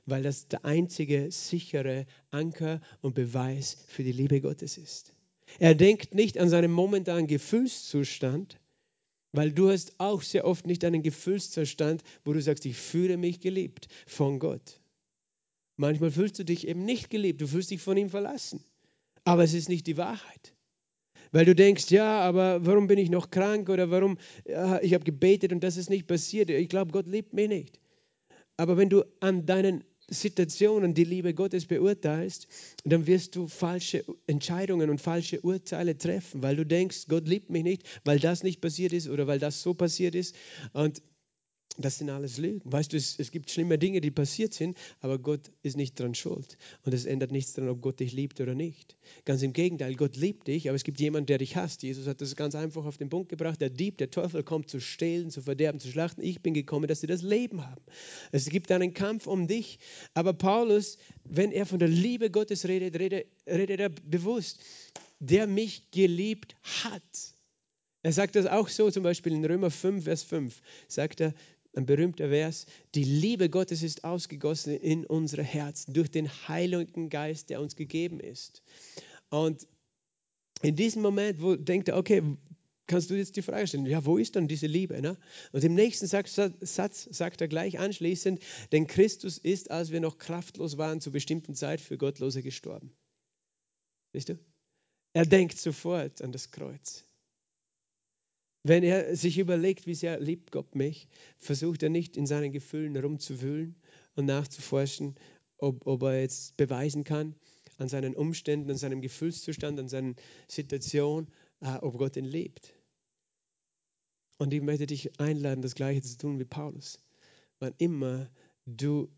[0.06, 5.12] Weil das der einzige sichere Anker und Beweis für die Liebe Gottes ist.
[5.58, 8.58] Er denkt nicht an seinen momentanen Gefühlszustand,
[9.32, 13.40] weil du hast auch sehr oft nicht einen Gefühlszustand, wo du sagst, ich fühle mich
[13.40, 14.80] geliebt von Gott.
[15.76, 18.64] Manchmal fühlst du dich eben nicht geliebt, du fühlst dich von ihm verlassen.
[19.24, 20.54] Aber es ist nicht die Wahrheit.
[21.32, 25.04] Weil du denkst, ja, aber warum bin ich noch krank oder warum, ja, ich habe
[25.04, 26.48] gebetet und das ist nicht passiert.
[26.48, 27.80] Ich glaube, Gott liebt mich nicht.
[28.56, 32.46] Aber wenn du an deinen Situationen die Liebe Gottes beurteilst,
[32.84, 37.64] dann wirst du falsche Entscheidungen und falsche Urteile treffen, weil du denkst, Gott liebt mich
[37.64, 40.36] nicht, weil das nicht passiert ist oder weil das so passiert ist.
[40.72, 41.02] Und
[41.78, 42.60] das sind alles Lügen.
[42.64, 46.14] Weißt du, es, es, gibt schlimme Dinge, die passiert sind, aber Gott ist nicht dran
[46.14, 46.56] schuld.
[46.84, 48.96] Und es ändert nichts daran, ob Gott dich liebt oder nicht.
[49.24, 51.82] Ganz im Gegenteil, Gott liebt dich, aber es gibt jemanden, der dich hasst.
[51.82, 53.60] Jesus hat das ganz einfach auf den Punkt gebracht.
[53.60, 56.22] Der Dieb, der Teufel kommt zu stehlen, zu verderben, zu schlachten.
[56.22, 57.82] Ich bin gekommen, dass sie das Leben haben.
[58.32, 59.78] Es gibt einen Kampf um dich.
[60.14, 64.60] Aber Paulus, wenn er von der Liebe Gottes redet, redet, redet er bewusst,
[65.20, 67.02] der mich geliebt hat.
[68.06, 71.34] Er sagt das auch so, zum Beispiel in Römer 5, Vers 5, sagt er,
[71.76, 77.50] ein berühmter Vers, die Liebe Gottes ist ausgegossen in unsere Herzen durch den Heiligen Geist,
[77.50, 78.62] der uns gegeben ist.
[79.28, 79.66] Und
[80.62, 82.22] in diesem Moment, wo denkt er, okay,
[82.86, 85.00] kannst du jetzt die Frage stellen, ja, wo ist dann diese Liebe?
[85.02, 85.18] Ne?
[85.52, 88.40] Und im nächsten Satz, sagt er gleich anschließend,
[88.72, 92.92] denn Christus ist, als wir noch kraftlos waren, zur bestimmten Zeit für Gottlose gestorben.
[94.12, 94.38] Siehst du?
[95.12, 97.05] Er denkt sofort an das Kreuz.
[98.68, 101.06] Wenn er sich überlegt, wie sehr liebt Gott mich,
[101.38, 103.76] versucht er nicht in seinen Gefühlen herumzuwühlen
[104.16, 105.14] und nachzuforschen,
[105.58, 107.36] ob, ob er jetzt beweisen kann
[107.78, 110.14] an seinen Umständen, an seinem Gefühlszustand, an seiner
[110.48, 111.28] Situation,
[111.60, 112.74] äh, ob Gott ihn liebt.
[114.38, 116.98] Und ich möchte dich einladen, das Gleiche zu tun wie Paulus.
[117.60, 118.28] Wann immer
[118.64, 119.08] du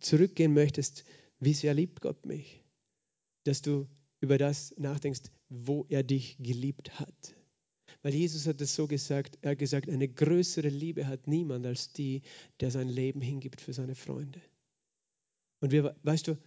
[0.00, 1.04] zurückgehen möchtest,
[1.40, 2.64] wie sehr liebt Gott mich,
[3.44, 3.86] dass du
[4.20, 7.37] über das nachdenkst, wo er dich geliebt hat.
[8.02, 11.92] Weil Jesus hat es so gesagt, er hat gesagt, eine größere Liebe hat niemand als
[11.92, 12.22] die,
[12.60, 14.40] der sein Leben hingibt für seine Freunde.
[15.60, 16.38] Und wir, weißt du,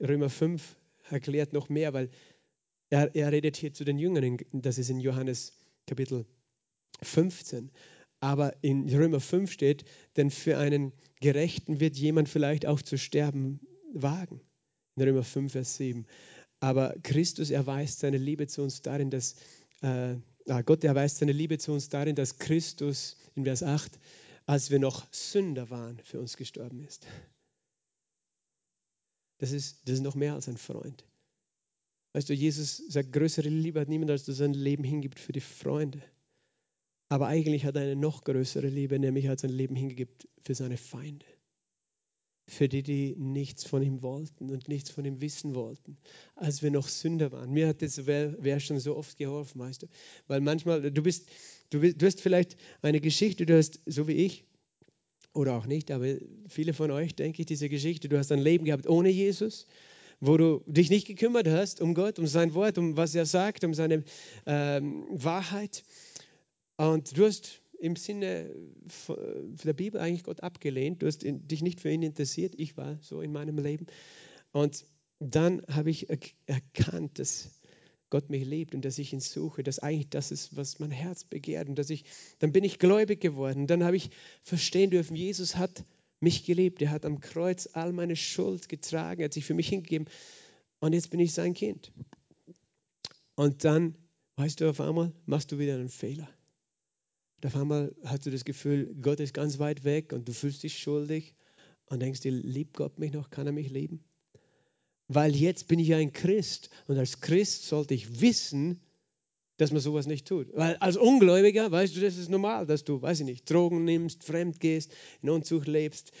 [0.00, 0.76] Römer 5
[1.10, 2.10] erklärt noch mehr, weil
[2.90, 5.52] er, er redet hier zu den Jüngern, das ist in Johannes
[5.86, 6.26] Kapitel
[7.02, 7.70] 15.
[8.20, 9.84] Aber in Römer 5 steht,
[10.16, 13.60] denn für einen Gerechten wird jemand vielleicht auch zu sterben
[13.92, 14.40] wagen.
[14.96, 16.06] In Römer 5, Vers 7.
[16.60, 19.36] Aber Christus erweist seine Liebe zu uns darin, dass
[19.82, 20.16] äh,
[20.48, 23.98] Ah, Gott erweist seine Liebe zu uns darin, dass Christus in Vers 8,
[24.46, 27.06] als wir noch Sünder waren, für uns gestorben ist.
[29.38, 31.04] Das ist, das ist noch mehr als ein Freund.
[32.12, 35.40] Weißt du, Jesus sagt, größere Liebe hat niemand, als du sein Leben hingibt für die
[35.40, 36.02] Freunde.
[37.08, 40.54] Aber eigentlich hat er eine noch größere Liebe, nämlich er hat sein Leben hingibt für
[40.54, 41.26] seine Feinde
[42.48, 45.96] für die, die nichts von ihm wollten und nichts von ihm wissen wollten,
[46.36, 47.50] als wir noch Sünder waren.
[47.50, 49.86] Mir hat das wer, wer schon so oft geholfen, weißt du.
[50.28, 51.28] Weil manchmal, du bist,
[51.70, 54.44] du, bist, du hast vielleicht eine Geschichte, du hast, so wie ich,
[55.34, 56.14] oder auch nicht, aber
[56.48, 59.66] viele von euch, denke ich, diese Geschichte, du hast ein Leben gehabt ohne Jesus,
[60.20, 63.64] wo du dich nicht gekümmert hast um Gott, um sein Wort, um was er sagt,
[63.64, 64.04] um seine
[64.46, 65.84] ähm, Wahrheit.
[66.76, 68.50] Und du hast im Sinne
[69.64, 71.02] der Bibel eigentlich Gott abgelehnt.
[71.02, 72.54] Du hast dich nicht für ihn interessiert.
[72.56, 73.86] Ich war so in meinem Leben.
[74.52, 74.86] Und
[75.18, 76.08] dann habe ich
[76.46, 77.50] erkannt, dass
[78.10, 81.24] Gott mich liebt und dass ich ihn suche, dass eigentlich das ist, was mein Herz
[81.24, 81.68] begehrt.
[81.68, 82.04] Und dass ich,
[82.38, 83.66] dann bin ich gläubig geworden.
[83.66, 84.10] Dann habe ich
[84.42, 85.84] verstehen dürfen, Jesus hat
[86.20, 86.80] mich geliebt.
[86.82, 90.08] Er hat am Kreuz all meine Schuld getragen, er hat sich für mich hingegeben.
[90.78, 91.92] Und jetzt bin ich sein Kind.
[93.34, 93.96] Und dann,
[94.36, 96.28] weißt du, auf einmal machst du wieder einen Fehler.
[97.36, 100.62] Und auf einmal hast du das Gefühl, Gott ist ganz weit weg und du fühlst
[100.62, 101.34] dich schuldig
[101.86, 103.30] und denkst dir, liebt Gott mich noch?
[103.30, 104.02] Kann er mich lieben?
[105.08, 108.80] Weil jetzt bin ich ein Christ und als Christ sollte ich wissen,
[109.56, 110.48] dass man sowas nicht tut.
[110.54, 114.24] Weil als Ungläubiger, weißt du, das ist normal, dass du, weiß ich nicht, Drogen nimmst,
[114.24, 116.12] fremd gehst, in Unzucht lebst,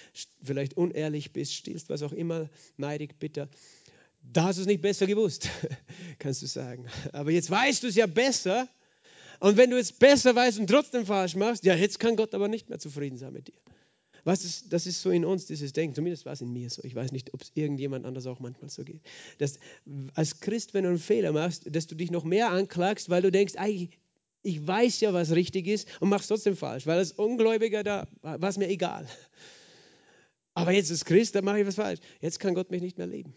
[0.42, 3.48] vielleicht unehrlich bist, stiehlst, was auch immer, neidig, bitter.
[4.22, 5.48] Da hast du es nicht besser gewusst,
[6.18, 6.86] kannst du sagen.
[7.12, 8.68] Aber jetzt weißt du es ja besser.
[9.40, 12.48] Und wenn du es besser weißt und trotzdem falsch machst, ja, jetzt kann Gott aber
[12.48, 13.60] nicht mehr zufrieden sein mit dir.
[14.24, 15.94] Was ist, das ist so in uns, dieses Denken.
[15.94, 16.82] Zumindest war es in mir so.
[16.82, 19.00] Ich weiß nicht, ob es irgendjemand anders auch manchmal so geht.
[19.38, 19.60] Dass
[20.14, 23.30] als Christ, wenn du einen Fehler machst, dass du dich noch mehr anklagst, weil du
[23.30, 23.90] denkst, eigentlich,
[24.42, 26.86] ich weiß ja, was richtig ist und machst trotzdem falsch.
[26.86, 29.06] Weil als Ungläubiger, da war es mir egal.
[30.54, 32.00] Aber jetzt als Christ, da mache ich was falsch.
[32.20, 33.32] Jetzt kann Gott mich nicht mehr lieben.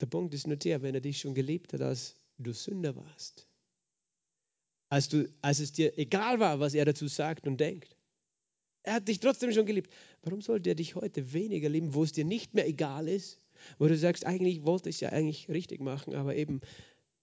[0.00, 3.46] Der Punkt ist nur der, wenn er dich schon geliebt hat, als du Sünder warst.
[4.92, 7.96] Als, du, als es dir egal war, was er dazu sagt und denkt.
[8.82, 9.90] Er hat dich trotzdem schon geliebt.
[10.22, 13.40] Warum sollte er dich heute weniger lieben, wo es dir nicht mehr egal ist?
[13.78, 16.60] Wo du sagst, eigentlich wollte ich es ja eigentlich richtig machen, aber eben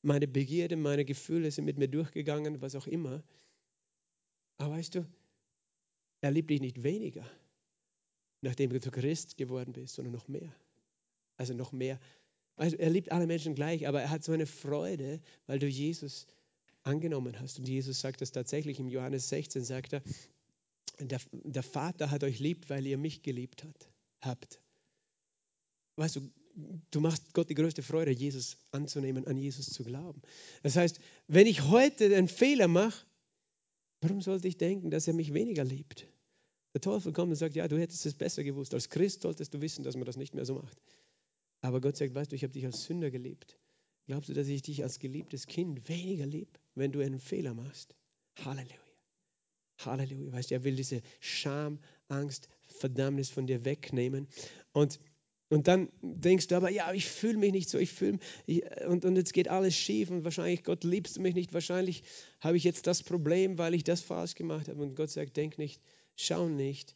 [0.02, 3.22] meine Begierde, meine Gefühle sind mit mir durchgegangen, was auch immer.
[4.58, 5.06] Aber weißt du,
[6.22, 7.30] er liebt dich nicht weniger,
[8.42, 10.56] nachdem du Christ geworden bist, sondern noch mehr.
[11.38, 12.00] Also noch mehr.
[12.56, 16.26] Also er liebt alle Menschen gleich, aber er hat so eine Freude, weil du Jesus
[16.84, 17.60] angenommen hast.
[17.60, 20.02] Und Jesus sagt das tatsächlich im Johannes 16, sagt er,
[21.00, 23.90] der, der Vater hat euch liebt, weil ihr mich geliebt hat,
[24.22, 24.60] habt.
[25.96, 26.30] Weißt du,
[26.92, 30.22] du machst Gott die größte Freude, Jesus anzunehmen, an Jesus zu glauben.
[30.64, 33.06] Das heißt, wenn ich heute einen Fehler mache,
[34.02, 36.08] warum sollte ich denken, dass er mich weniger liebt?
[36.74, 38.74] Der Teufel kommt und sagt, ja, du hättest es besser gewusst.
[38.74, 40.78] Als Christ solltest du wissen, dass man das nicht mehr so macht.
[41.62, 43.58] Aber Gott sagt, weißt du, ich habe dich als Sünder geliebt.
[44.10, 47.96] Glaubst du, dass ich dich als geliebtes Kind weniger liebe, wenn du einen Fehler machst?
[48.44, 48.74] Halleluja.
[49.78, 50.32] Halleluja.
[50.32, 54.28] Weißt du, er will diese Scham, Angst, Verdammnis von dir wegnehmen.
[54.72, 55.00] Und,
[55.50, 58.18] und dann denkst du aber, ja, ich fühle mich nicht so, ich fühle
[58.88, 62.02] und, und jetzt geht alles schief und wahrscheinlich, Gott liebst du mich nicht, wahrscheinlich
[62.40, 64.82] habe ich jetzt das Problem, weil ich das falsch gemacht habe.
[64.82, 65.84] Und Gott sagt, denk nicht,
[66.16, 66.96] schau nicht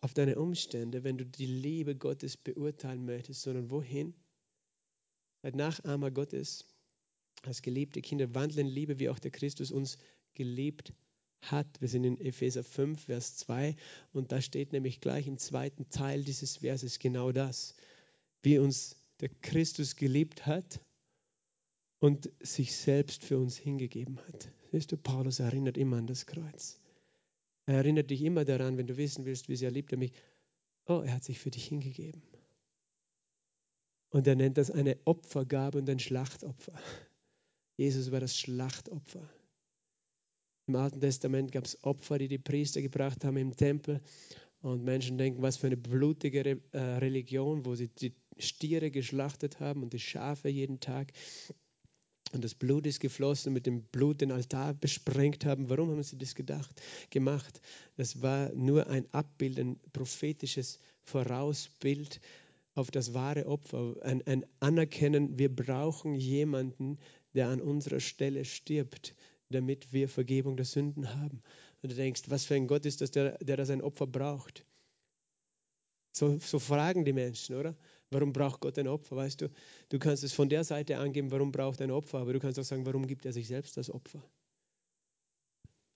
[0.00, 4.14] auf deine Umstände, wenn du die Liebe Gottes beurteilen möchtest, sondern wohin?
[5.42, 6.64] Seid Nachahmer Gottes,
[7.42, 9.98] als geliebte Kinder, wandeln in Liebe, wie auch der Christus uns
[10.34, 10.92] geliebt
[11.42, 11.80] hat.
[11.80, 13.76] Wir sind in Epheser 5, Vers 2
[14.12, 17.74] und da steht nämlich gleich im zweiten Teil dieses Verses genau das.
[18.42, 20.80] Wie uns der Christus geliebt hat
[22.00, 24.50] und sich selbst für uns hingegeben hat.
[24.72, 26.80] Siehst du, Paulus erinnert immer an das Kreuz.
[27.66, 30.12] Er erinnert dich immer daran, wenn du wissen willst, wie sehr liebt er mich.
[30.86, 32.22] Oh, er hat sich für dich hingegeben.
[34.10, 36.72] Und er nennt das eine Opfergabe und ein Schlachtopfer.
[37.76, 39.28] Jesus war das Schlachtopfer.
[40.66, 44.00] Im Alten Testament gab es Opfer, die die Priester gebracht haben im Tempel.
[44.60, 49.60] Und Menschen denken, was für eine blutige Re äh, Religion, wo sie die Stiere geschlachtet
[49.60, 51.12] haben und die Schafe jeden Tag.
[52.32, 55.70] Und das Blut ist geflossen und mit dem Blut den Altar besprengt haben.
[55.70, 57.60] Warum haben sie das gedacht, gemacht?
[57.96, 62.20] Das war nur ein Abbild, ein prophetisches Vorausbild
[62.78, 63.96] auf das wahre Opfer.
[64.02, 66.98] Ein, ein Anerkennen, wir brauchen jemanden,
[67.34, 69.14] der an unserer Stelle stirbt,
[69.50, 71.42] damit wir Vergebung der Sünden haben.
[71.82, 74.64] Und du denkst, was für ein Gott ist das, der, der das ein Opfer braucht?
[76.12, 77.76] So, so fragen die Menschen, oder?
[78.10, 79.16] Warum braucht Gott ein Opfer?
[79.16, 79.50] Weißt du,
[79.88, 82.64] du kannst es von der Seite angeben, warum braucht ein Opfer, aber du kannst auch
[82.64, 84.22] sagen, warum gibt er sich selbst das Opfer?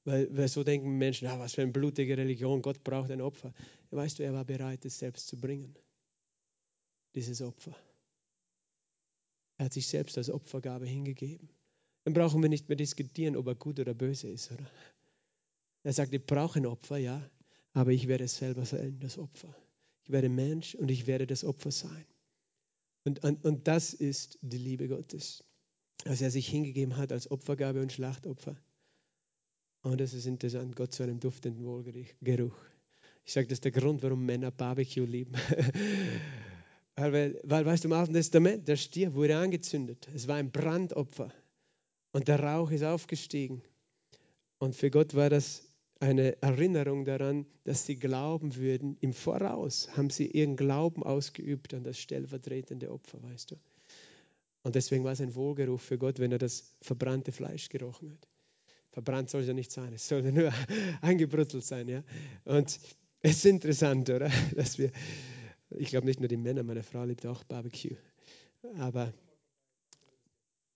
[0.05, 3.53] Weil, weil so denken Menschen, ah, was für eine blutige Religion, Gott braucht ein Opfer.
[3.90, 5.77] Weißt du, er war bereit, es selbst zu bringen,
[7.14, 7.77] dieses Opfer.
[9.59, 11.48] Er hat sich selbst als Opfergabe hingegeben.
[12.05, 14.70] Dann brauchen wir nicht mehr diskutieren, ob er gut oder böse ist, oder?
[15.85, 17.29] Er sagt, ich brauche ein Opfer, ja,
[17.72, 19.55] aber ich werde selber sein, das Opfer.
[20.05, 22.05] Ich werde Mensch und ich werde das Opfer sein.
[23.05, 25.44] Und, und, und das ist die Liebe Gottes,
[26.05, 28.57] dass er sich hingegeben hat als Opfergabe und Schlachtopfer.
[29.83, 32.57] Und das ist interessant, Gott zu einem duftenden Wohlgeruch.
[33.25, 35.35] Ich sage, das ist der Grund, warum Männer Barbecue lieben.
[36.96, 40.09] weil, weil, weißt du, im Alten Testament, der Stier wurde angezündet.
[40.14, 41.33] Es war ein Brandopfer.
[42.12, 43.62] Und der Rauch ist aufgestiegen.
[44.59, 45.68] Und für Gott war das
[46.00, 48.96] eine Erinnerung daran, dass sie glauben würden.
[49.00, 53.57] Im Voraus haben sie ihren Glauben ausgeübt an das stellvertretende Opfer, weißt du.
[54.62, 58.28] Und deswegen war es ein Wohlgeruch für Gott, wenn er das verbrannte Fleisch gerochen hat.
[58.90, 60.52] Verbrannt soll es ja nicht sein, es soll nur
[61.00, 61.88] angebrutzelt sein.
[61.88, 62.05] Ja?
[62.44, 62.78] Und,
[63.24, 64.31] Es ist interessant, oder?
[64.57, 64.90] Dass wir,
[65.76, 67.96] ich glaube nicht nur die Männer, meine Frau liebt auch Barbecue.
[68.78, 69.12] Aber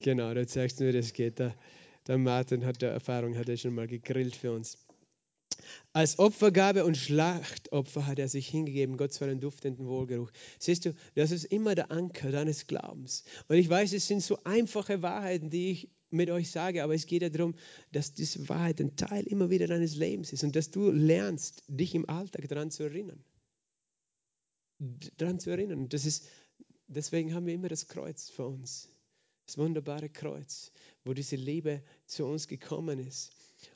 [0.01, 1.39] genau, du zeigst mir, wie das geht.
[1.39, 1.55] Der,
[2.07, 4.79] der Martin hat der Erfahrung, hat er schon mal gegrillt für uns.
[5.93, 10.31] Als Opfergabe und Schlachtopfer hat er sich hingegeben, Gott zu einem duftenden Wohlgeruch.
[10.59, 13.25] Siehst du, das ist immer der Anker deines Glaubens.
[13.49, 17.07] Und ich weiß, es sind so einfache Wahrheiten, die ich mit euch sage, aber es
[17.07, 17.55] geht ja darum,
[17.93, 21.95] dass diese Wahrheit ein Teil immer wieder deines Lebens ist und dass du lernst, dich
[21.95, 23.25] im Alltag daran zu erinnern.
[24.79, 25.89] Daran zu erinnern.
[25.89, 26.27] Das ist,
[26.87, 28.89] deswegen haben wir immer das Kreuz vor uns.
[29.47, 30.73] Das wunderbare Kreuz,
[31.05, 33.31] wo diese Liebe zu uns gekommen ist.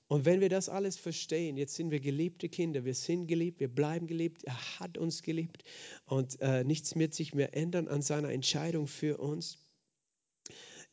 [0.08, 3.68] Und wenn wir das alles verstehen, jetzt sind wir geliebte Kinder, wir sind geliebt, wir
[3.68, 5.62] bleiben geliebt, er hat uns geliebt
[6.04, 9.58] und äh, nichts wird sich mehr ändern an seiner Entscheidung für uns,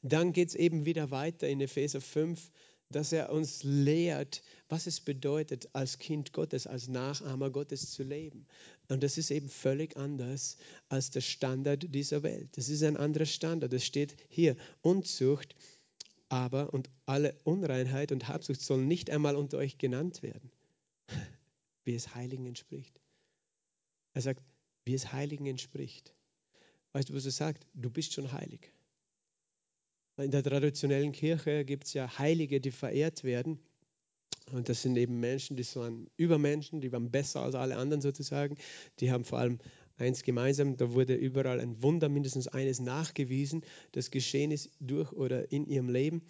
[0.04, 2.52] dann geht es eben wieder weiter in Epheser 5,
[2.90, 8.48] dass er uns lehrt, was es bedeutet, als Kind Gottes, als Nachahmer Gottes zu leben.
[8.88, 12.50] Und das ist eben völlig anders als der Standard dieser Welt.
[12.58, 13.74] Das ist ein anderer Standard.
[13.74, 15.56] Es steht hier, Unzucht,
[16.30, 20.52] aber und alle Unreinheit und Habsucht sollen nicht einmal unter euch genannt werden,
[21.86, 23.00] wie es Heiligen entspricht.
[24.14, 24.44] Er sagt,
[24.86, 26.14] wie es Heiligen entspricht.
[26.94, 27.68] Weißt du, was er sagt?
[27.74, 28.72] Du bist schon heilig.
[30.18, 33.60] In der traditionellen Kirche gibt es ja Heilige, die verehrt werden.
[34.52, 38.58] Und das sind eben Menschen, die waren Übermenschen, die waren besser als alle anderen sozusagen.
[39.00, 39.60] Die haben vor allem
[39.98, 45.52] eins gemeinsam, da wurde überall ein Wunder, mindestens eines nachgewiesen, das geschehen ist durch oder
[45.52, 46.24] in ihrem Leben.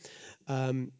[0.47, 0.91] Ähm,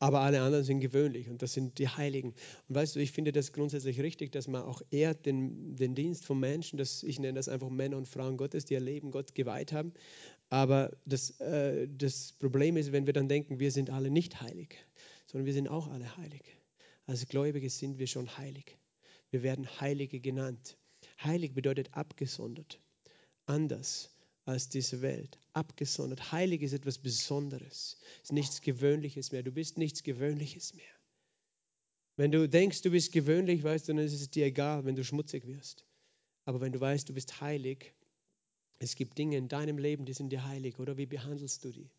[0.00, 2.34] aber alle anderen sind gewöhnlich und das sind die Heiligen.
[2.68, 6.26] Und weißt du, ich finde das grundsätzlich richtig, dass man auch ehrt den, den Dienst
[6.26, 9.34] von Menschen, das, ich nenne das einfach Männer und Frauen Gottes, die ihr Leben Gott
[9.34, 9.94] geweiht haben.
[10.50, 14.76] Aber das, äh, das Problem ist, wenn wir dann denken, wir sind alle nicht heilig,
[15.26, 16.42] sondern wir sind auch alle heilig.
[17.06, 18.78] Als Gläubige sind wir schon heilig.
[19.30, 20.76] Wir werden Heilige genannt.
[21.22, 22.80] Heilig bedeutet abgesondert,
[23.46, 24.10] anders
[24.44, 26.32] als diese Welt, abgesondert.
[26.32, 29.42] Heilig ist etwas Besonderes, ist nichts Gewöhnliches mehr.
[29.42, 30.84] Du bist nichts Gewöhnliches mehr.
[32.16, 35.02] Wenn du denkst, du bist gewöhnlich, weißt du, dann ist es dir egal, wenn du
[35.02, 35.84] schmutzig wirst.
[36.44, 37.92] Aber wenn du weißt, du bist heilig,
[38.78, 41.90] es gibt Dinge in deinem Leben, die sind dir heilig, oder wie behandelst du die?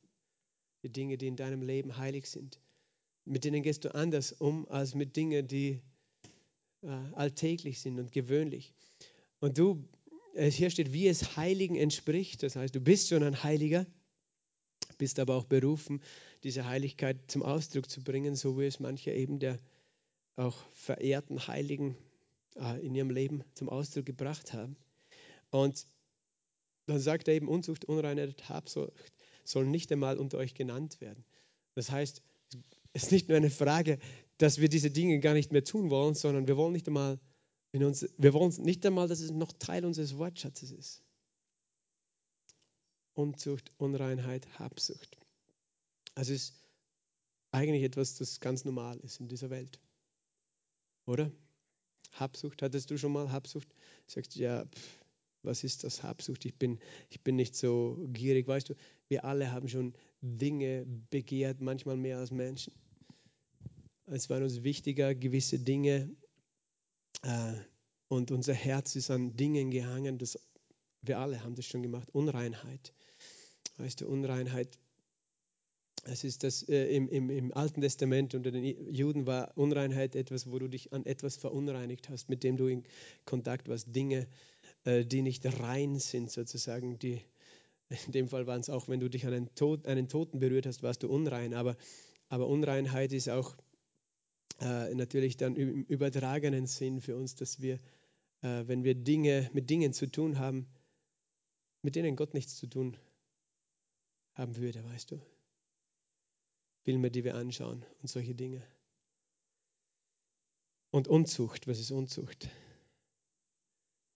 [0.83, 2.59] Die Dinge, die in deinem Leben heilig sind.
[3.25, 5.81] Mit denen gehst du anders um als mit Dingen, die
[6.83, 8.73] äh, alltäglich sind und gewöhnlich.
[9.39, 9.83] Und du,
[10.35, 12.43] äh, hier steht, wie es Heiligen entspricht.
[12.43, 13.87] Das heißt, du bist schon ein Heiliger,
[14.99, 16.01] bist aber auch berufen,
[16.43, 19.59] diese Heiligkeit zum Ausdruck zu bringen, so wie es manche eben der
[20.35, 21.97] auch verehrten Heiligen
[22.55, 24.75] äh, in ihrem Leben zum Ausdruck gebracht haben.
[25.49, 25.87] Und
[26.85, 31.23] dann sagt er eben, Unzucht, Unreinheit, Habsucht sollen nicht einmal unter euch genannt werden.
[31.73, 32.21] Das heißt,
[32.93, 33.99] es ist nicht nur eine Frage,
[34.37, 37.19] dass wir diese Dinge gar nicht mehr tun wollen, sondern wir wollen nicht einmal,
[37.71, 41.03] in uns, wir wollen nicht einmal, dass es noch Teil unseres Wortschatzes ist.
[43.13, 45.17] Unzucht, Unreinheit, Habsucht.
[46.15, 46.65] Also es ist
[47.51, 49.79] eigentlich etwas, das ganz normal ist in dieser Welt.
[51.05, 51.31] Oder?
[52.11, 53.67] Habsucht, hattest du schon mal Habsucht?
[54.07, 55.04] Sagst du, ja, pff,
[55.45, 56.45] was ist das Habsucht?
[56.45, 56.79] Ich bin,
[57.09, 58.47] ich bin nicht so gierig.
[58.47, 58.75] Weißt du,
[59.07, 62.73] wir alle haben schon Dinge begehrt, manchmal mehr als Menschen.
[64.07, 66.09] Es waren uns wichtiger, gewisse Dinge
[67.23, 67.53] äh,
[68.07, 70.39] und unser Herz ist an Dingen gehangen, das,
[71.01, 72.09] wir alle haben das schon gemacht.
[72.13, 72.93] Unreinheit.
[73.77, 74.77] Weißt du, Unreinheit.
[76.03, 80.51] Es ist das äh, im, im, im Alten Testament unter den Juden war Unreinheit etwas,
[80.51, 82.83] wo du dich an etwas verunreinigt hast, mit dem du in
[83.25, 83.95] Kontakt warst.
[83.95, 84.27] Dinge,
[84.85, 86.99] die nicht rein sind, sozusagen.
[86.99, 87.21] Die,
[88.05, 90.65] in dem Fall waren es auch, wenn du dich an einen, Tod, einen Toten berührt
[90.65, 91.53] hast, warst du unrein.
[91.53, 91.75] Aber,
[92.29, 93.55] aber Unreinheit ist auch
[94.61, 97.75] äh, natürlich dann im übertragenen Sinn für uns, dass wir,
[98.41, 100.67] äh, wenn wir Dinge mit Dingen zu tun haben,
[101.81, 102.97] mit denen Gott nichts zu tun
[104.33, 105.21] haben würde, weißt du.
[106.83, 108.61] Filme, die wir anschauen und solche Dinge.
[110.91, 112.49] Und Unzucht, was ist Unzucht?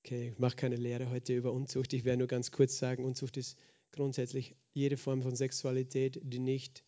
[0.06, 1.94] Okay, ich mache keine Lehre heute über Unzucht.
[1.94, 3.58] Ich werde nur ganz kurz sagen, Unzucht ist
[3.92, 6.84] grundsätzlich jede Form von Sexualität, die nicht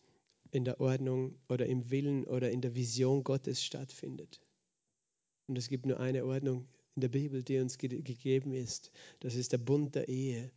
[0.50, 4.40] in der Ordnung oder im Willen oder in der Vision Gottes stattfindet.
[5.46, 8.90] Und es gibt nur eine Ordnung in der Bibel, die uns ge gegeben ist.
[9.20, 10.50] Das ist der Bund der Ehe,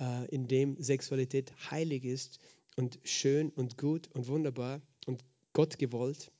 [0.00, 2.38] äh, in dem Sexualität heilig ist
[2.76, 6.30] und schön und gut und wunderbar und Gott gewollt.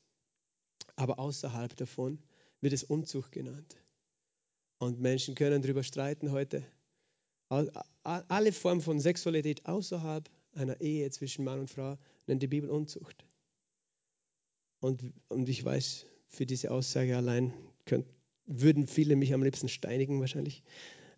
[0.94, 2.20] Aber außerhalb davon
[2.60, 3.76] wird es Unzucht genannt.
[4.78, 6.64] Und Menschen können darüber streiten heute.
[8.04, 13.24] Alle Formen von Sexualität außerhalb einer Ehe zwischen Mann und Frau nennt die Bibel Unzucht.
[14.80, 17.52] Und, und ich weiß, für diese Aussage allein
[17.86, 18.06] könnt,
[18.46, 20.62] würden viele mich am liebsten steinigen wahrscheinlich.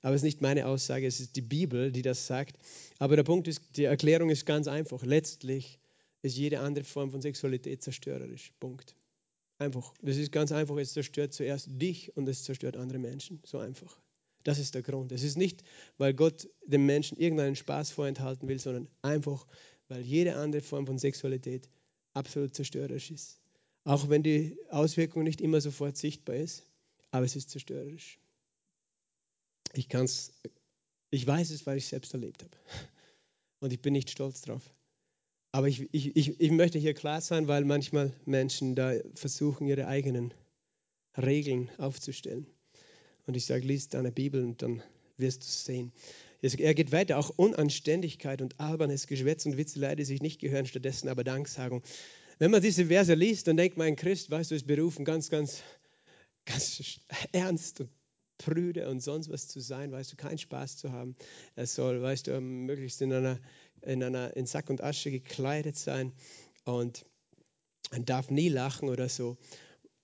[0.03, 2.57] Aber es ist nicht meine Aussage, es ist die Bibel, die das sagt.
[2.99, 5.03] Aber der Punkt ist, die Erklärung ist ganz einfach.
[5.03, 5.79] Letztlich
[6.23, 8.53] ist jede andere Form von Sexualität zerstörerisch.
[8.61, 8.97] Punkt.
[9.61, 9.93] Einfach.
[10.01, 10.77] Das ist ganz einfach.
[10.79, 13.43] Es zerstört zuerst dich und es zerstört andere Menschen.
[13.45, 14.01] So einfach.
[14.43, 15.13] Das ist der Grund.
[15.13, 15.63] Es ist nicht,
[15.99, 19.47] weil Gott dem Menschen irgendeinen Spaß vorenthalten will, sondern einfach,
[19.89, 21.69] weil jede andere Form von Sexualität
[22.15, 23.39] absolut zerstörerisch ist.
[23.85, 26.67] Auch wenn die Auswirkung nicht immer sofort sichtbar ist,
[27.11, 28.19] aber es ist zerstörerisch.
[29.75, 30.33] Ich kann's,
[31.11, 32.57] ich weiß es, weil ich es selbst erlebt habe.
[33.61, 34.63] Und ich bin nicht stolz drauf.
[35.53, 39.87] Aber ich, ich, ich, ich möchte hier klar sein, weil manchmal Menschen da versuchen, ihre
[39.87, 40.33] eigenen
[41.17, 42.47] Regeln aufzustellen.
[43.27, 44.83] Und ich sage, lies deine Bibel und dann
[45.17, 45.93] wirst du es sehen.
[46.43, 51.09] Er geht weiter, auch Unanständigkeit und albernes Geschwätz und Witzelei, die sich nicht gehören, stattdessen
[51.09, 51.83] aber Danksagung.
[52.39, 55.29] Wenn man diese Verse liest, dann denkt man, ein Christ, weißt du, ist berufen, ganz,
[55.29, 55.63] ganz,
[56.47, 57.01] ganz
[57.33, 57.91] ernst und
[58.39, 61.15] prüde und sonst was zu sein, weißt du, keinen Spaß zu haben.
[61.57, 63.39] Er soll, weißt du, möglichst in einer,
[63.83, 66.13] in einer in Sack und Asche gekleidet sein
[66.65, 67.05] und
[67.91, 69.37] man darf nie lachen oder so.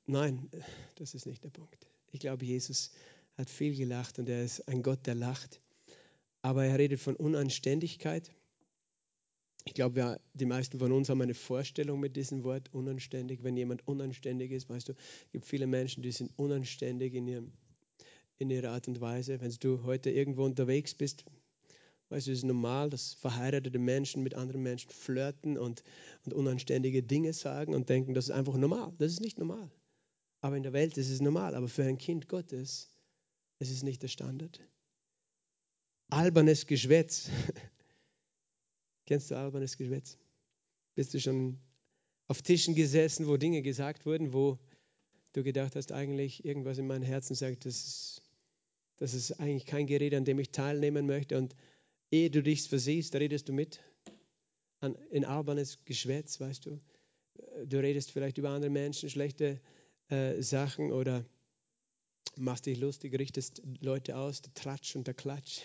[0.06, 0.50] Nein,
[0.96, 1.86] das ist nicht der Punkt.
[2.12, 2.92] Ich glaube, Jesus
[3.36, 5.60] hat viel gelacht und er ist ein Gott, der lacht.
[6.42, 8.30] Aber er redet von Unanständigkeit.
[9.64, 13.42] Ich glaube, die meisten von uns haben eine Vorstellung mit diesem Wort unanständig.
[13.42, 17.52] Wenn jemand unanständig ist, weißt du, es gibt viele Menschen, die sind unanständig in ihrem
[18.38, 19.40] in ihrer Art und Weise.
[19.40, 21.24] Wenn du heute irgendwo unterwegs bist,
[22.08, 25.82] weißt du, es ist normal, dass verheiratete Menschen mit anderen Menschen flirten und,
[26.24, 28.92] und unanständige Dinge sagen und denken, das ist einfach normal.
[28.98, 29.70] Das ist nicht normal.
[30.40, 31.54] Aber in der Welt ist es normal.
[31.54, 32.90] Aber für ein Kind Gottes
[33.58, 34.60] ist es nicht der Standard.
[36.08, 37.28] Albernes Geschwätz.
[39.06, 40.18] Kennst du albernes Geschwätz?
[40.94, 41.58] Bist du schon
[42.28, 44.58] auf Tischen gesessen, wo Dinge gesagt wurden, wo
[45.32, 48.22] du gedacht hast, eigentlich irgendwas in meinem Herzen sagt, das ist
[48.98, 51.36] das ist eigentlich kein Gerät, an dem ich teilnehmen möchte.
[51.36, 51.54] Und
[52.16, 53.80] ehe du dich versiehst, redest du mit
[54.80, 56.80] an, in albernes Geschwätz, weißt du.
[57.66, 59.60] Du redest vielleicht über andere Menschen schlechte
[60.08, 61.24] äh, Sachen oder
[62.36, 65.60] machst dich lustig, richtest Leute aus, der Tratsch und der Klatsch.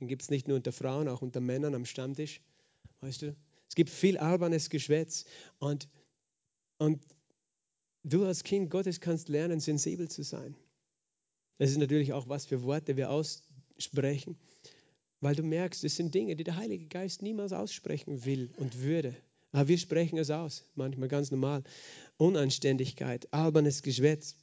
[0.00, 2.40] Den gibt es nicht nur unter Frauen, auch unter Männern am Stammtisch.
[3.00, 3.36] Weißt du?
[3.68, 5.24] Es gibt viel albernes Geschwätz
[5.58, 5.88] und,
[6.78, 7.02] und
[8.02, 10.56] du als Kind Gottes kannst lernen, sensibel zu sein.
[11.58, 14.38] Das ist natürlich auch, was für Worte wir aussprechen,
[15.20, 19.14] weil du merkst, es sind Dinge, die der Heilige Geist niemals aussprechen will und würde.
[19.52, 21.64] Aber wir sprechen es aus, manchmal ganz normal.
[22.16, 24.36] Unanständigkeit, albernes Geschwätz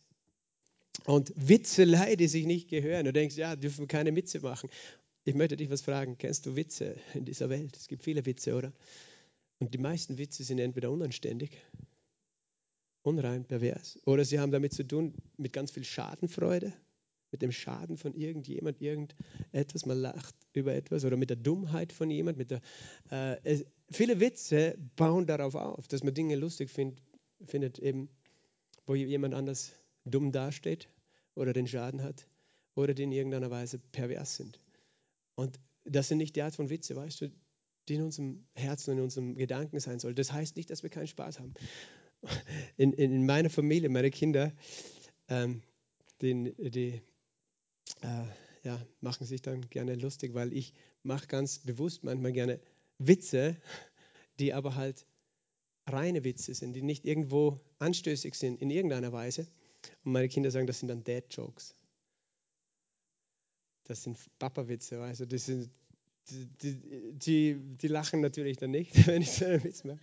[1.05, 3.05] und Witzelei, die sich nicht gehören.
[3.05, 4.69] Du denkst, ja, dürfen wir keine Witze machen.
[5.23, 6.17] Ich möchte dich was fragen.
[6.17, 7.75] Kennst du Witze in dieser Welt?
[7.77, 8.73] Es gibt viele Witze, oder?
[9.59, 11.51] Und die meisten Witze sind entweder unanständig,
[13.03, 16.73] unrein, pervers, oder sie haben damit zu tun mit ganz viel Schadenfreude
[17.35, 22.09] mit dem Schaden von irgendjemand, irgendetwas, man lacht über etwas oder mit der Dummheit von
[22.09, 22.37] jemand.
[22.37, 22.61] Mit der,
[23.11, 27.01] äh, es, viele Witze bauen darauf auf, dass man Dinge lustig find,
[27.45, 28.07] findet, eben,
[28.85, 29.73] wo jemand anders
[30.05, 30.87] dumm dasteht
[31.35, 32.25] oder den Schaden hat
[32.73, 34.61] oder die in irgendeiner Weise pervers sind.
[35.35, 37.31] Und das sind nicht die Art von Witze, weißt du,
[37.89, 40.15] die in unserem Herzen und in unserem Gedanken sein soll.
[40.15, 41.53] Das heißt nicht, dass wir keinen Spaß haben.
[42.77, 44.53] In, in meiner Familie, meine Kinder,
[45.27, 45.61] ähm,
[46.21, 47.01] die, die
[48.01, 48.25] äh,
[48.63, 50.73] ja, machen sich dann gerne lustig, weil ich
[51.03, 52.59] mache ganz bewusst manchmal gerne
[52.97, 53.55] Witze,
[54.39, 55.05] die aber halt
[55.87, 59.47] reine Witze sind, die nicht irgendwo anstößig sind in irgendeiner Weise.
[60.03, 61.75] Und meine Kinder sagen, das sind dann Dad-Jokes.
[63.83, 65.69] Das sind Papa-Witze, also das sind,
[66.31, 66.47] die,
[67.13, 69.99] die, die, lachen natürlich dann nicht, wenn ich so einen Witz mache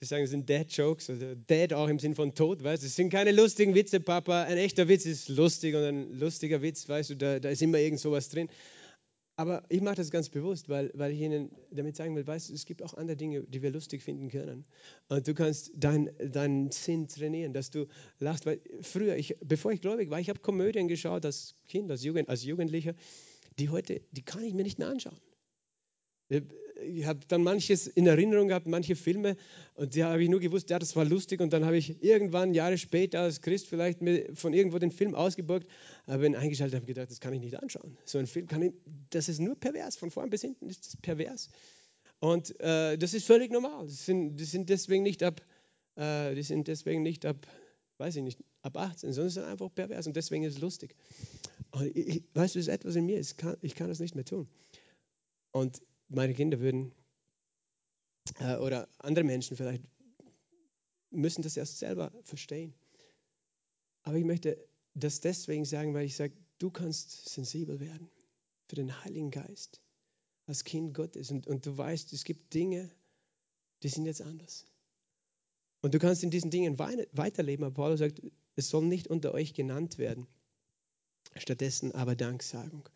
[0.00, 2.86] wir sagen, es sind Dead Jokes, also Dead auch im Sinn von tot, weißt du,
[2.86, 4.44] es sind keine lustigen Witze, Papa.
[4.44, 7.78] Ein echter Witz ist lustig und ein lustiger Witz, weißt du, da, da ist immer
[7.78, 8.48] irgend sowas drin.
[9.36, 12.54] Aber ich mache das ganz bewusst, weil, weil ich Ihnen damit sagen will, weißt du,
[12.54, 14.64] es gibt auch andere Dinge, die wir lustig finden können.
[15.08, 17.86] Und du kannst deinen dein Sinn trainieren, dass du
[18.18, 18.46] lachst.
[18.46, 22.28] Weil früher, ich, bevor ich gläubig war, ich habe Komödien geschaut als Kind, als, Jugend,
[22.30, 22.94] als Jugendlicher,
[23.58, 25.18] die heute, die kann ich mir nicht mehr anschauen
[26.82, 29.36] ich habe dann manches in Erinnerung gehabt, manche Filme,
[29.74, 31.40] und da habe ich nur gewusst, ja, das war lustig.
[31.40, 34.00] Und dann habe ich irgendwann, Jahre später, als Christ vielleicht
[34.34, 35.66] von irgendwo den Film ausgeborgt,
[36.06, 37.96] habe ihn eingeschaltet und habe gedacht, das kann ich nicht anschauen.
[38.04, 38.72] So ein Film kann ich,
[39.10, 41.50] das ist nur pervers, von vorn bis hinten ist das pervers.
[42.20, 43.86] Und äh, das ist völlig normal.
[43.86, 45.40] Die sind, die sind deswegen nicht ab,
[45.96, 47.46] äh, die sind deswegen nicht ab,
[47.98, 50.94] weiß ich nicht, ab 18, sondern sind einfach pervers und deswegen ist es lustig.
[51.70, 54.14] Und ich, weißt du, es ist etwas in mir, ich kann, ich kann das nicht
[54.14, 54.48] mehr tun.
[55.52, 56.92] Und meine Kinder würden
[58.38, 59.82] äh, oder andere Menschen vielleicht
[61.10, 62.74] müssen das erst selber verstehen.
[64.02, 64.56] Aber ich möchte
[64.94, 68.10] das deswegen sagen, weil ich sage, du kannst sensibel werden
[68.68, 69.80] für den Heiligen Geist
[70.46, 71.30] als Kind Gottes.
[71.30, 72.90] Und, und du weißt, es gibt Dinge,
[73.82, 74.66] die sind jetzt anders.
[75.82, 77.64] Und du kannst in diesen Dingen weiterleben.
[77.64, 78.22] Aber Paulus sagt,
[78.56, 80.26] es soll nicht unter euch genannt werden.
[81.36, 82.88] Stattdessen aber Danksagung.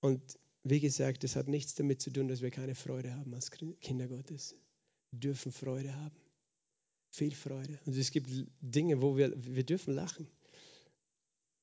[0.00, 3.50] Und wie gesagt, das hat nichts damit zu tun, dass wir keine Freude haben als
[3.50, 4.54] Kinder Gottes.
[5.10, 6.16] Wir dürfen Freude haben.
[7.12, 7.78] Viel Freude.
[7.86, 8.30] Und es gibt
[8.60, 10.28] Dinge, wo wir, wir dürfen lachen.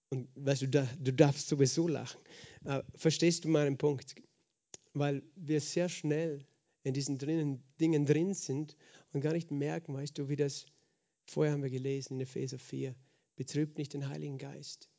[0.10, 2.20] Und weißt du, da, du darfst sowieso lachen.
[2.64, 4.16] Aber verstehst du meinen Punkt?
[4.94, 6.46] Weil wir sehr schnell
[6.84, 8.76] in diesen drinnen, Dingen drin sind
[9.12, 10.66] und gar nicht merken, weißt du, wie das,
[11.30, 12.96] vorher haben wir gelesen in Epheser 4,
[13.36, 14.90] betrübt nicht den Heiligen Geist.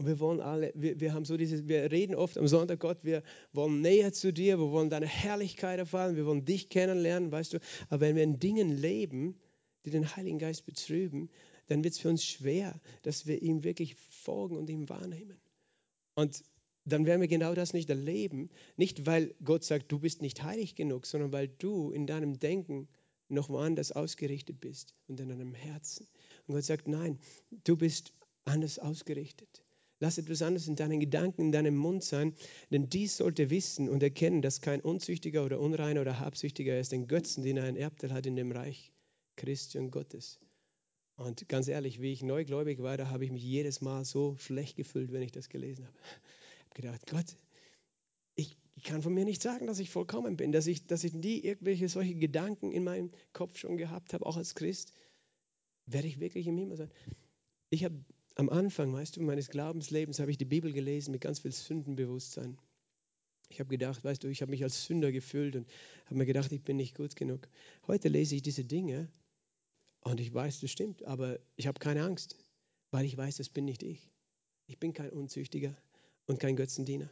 [0.00, 3.00] Und wir wollen alle, wir, wir haben so dieses, wir reden oft am Sonntag, Gott,
[3.02, 3.22] wir
[3.52, 7.58] wollen näher zu dir, wir wollen deine Herrlichkeit erfahren, wir wollen dich kennenlernen, weißt du.
[7.90, 9.38] Aber wenn wir in Dingen leben,
[9.84, 11.28] die den Heiligen Geist betrüben,
[11.66, 15.38] dann wird es für uns schwer, dass wir ihm wirklich folgen und ihm wahrnehmen.
[16.14, 16.44] Und
[16.86, 18.48] dann werden wir genau das nicht erleben.
[18.78, 22.88] Nicht, weil Gott sagt, du bist nicht heilig genug, sondern weil du in deinem Denken
[23.28, 26.08] noch woanders ausgerichtet bist und in deinem Herzen.
[26.46, 27.18] Und Gott sagt, nein,
[27.64, 28.14] du bist
[28.46, 29.62] anders ausgerichtet.
[30.00, 32.34] Lass etwas anderes in deinen Gedanken, in deinem Mund sein,
[32.70, 37.06] denn dies sollte wissen und erkennen, dass kein Unzüchtiger oder Unreiner oder Habsüchtiger ist, den
[37.06, 38.92] Götzen, den er ein Erbteil hat in dem Reich
[39.36, 40.40] Christi und Gottes.
[41.16, 44.76] Und ganz ehrlich, wie ich neugläubig war, da habe ich mich jedes Mal so schlecht
[44.76, 45.96] gefühlt, wenn ich das gelesen habe.
[45.98, 47.36] Ich habe gedacht, Gott,
[48.36, 51.38] ich, kann von mir nicht sagen, dass ich vollkommen bin, dass ich, dass ich nie
[51.40, 54.94] irgendwelche solche Gedanken in meinem Kopf schon gehabt habe, auch als Christ.
[55.84, 56.90] Werde ich wirklich im Himmel sein?
[57.68, 58.02] Ich habe
[58.40, 62.58] am Anfang, weißt du, meines Glaubenslebens habe ich die Bibel gelesen mit ganz viel Sündenbewusstsein.
[63.50, 65.68] Ich habe gedacht, weißt du, ich habe mich als Sünder gefühlt und
[66.06, 67.46] habe mir gedacht, ich bin nicht gut genug.
[67.86, 69.10] Heute lese ich diese Dinge
[70.00, 72.42] und ich weiß, das stimmt, aber ich habe keine Angst,
[72.90, 74.10] weil ich weiß, das bin nicht ich.
[74.66, 75.76] Ich bin kein Unzüchtiger
[76.24, 77.10] und kein Götzendiener.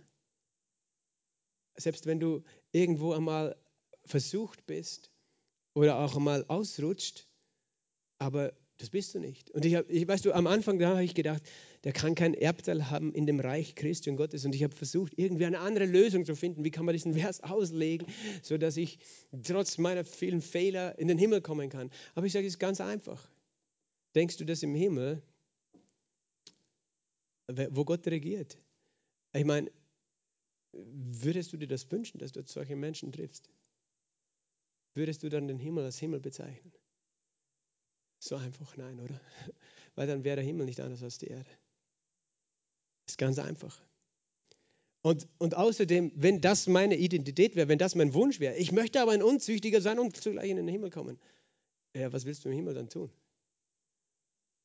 [1.76, 3.55] Selbst wenn du irgendwo einmal
[4.07, 5.11] versucht bist
[5.74, 7.29] oder auch einmal ausrutscht,
[8.18, 9.51] aber das bist du nicht.
[9.51, 11.43] Und ich, hab, ich weißt du, am Anfang habe ich gedacht,
[11.83, 14.45] der kann kein Erbteil haben in dem Reich Christi und Gottes.
[14.45, 16.64] Und ich habe versucht, irgendwie eine andere Lösung zu finden.
[16.64, 18.07] Wie kann man diesen Vers auslegen,
[18.41, 18.99] sodass ich
[19.43, 21.91] trotz meiner vielen Fehler in den Himmel kommen kann?
[22.14, 23.29] Aber ich sage, es ist ganz einfach.
[24.14, 25.22] Denkst du, dass im Himmel,
[27.70, 28.59] wo Gott regiert,
[29.33, 29.70] ich meine,
[30.72, 33.51] würdest du dir das wünschen, dass du solche Menschen triffst?
[34.95, 36.72] Würdest du dann den Himmel als Himmel bezeichnen?
[38.19, 39.21] So einfach nein, oder?
[39.95, 41.51] Weil dann wäre der Himmel nicht anders als die Erde.
[43.07, 43.81] Ist ganz einfach.
[45.03, 49.01] Und, und außerdem, wenn das meine Identität wäre, wenn das mein Wunsch wäre, ich möchte
[49.01, 51.19] aber ein Unzüchtiger sein und zugleich in den Himmel kommen.
[51.95, 53.11] Ja, was willst du im Himmel dann tun?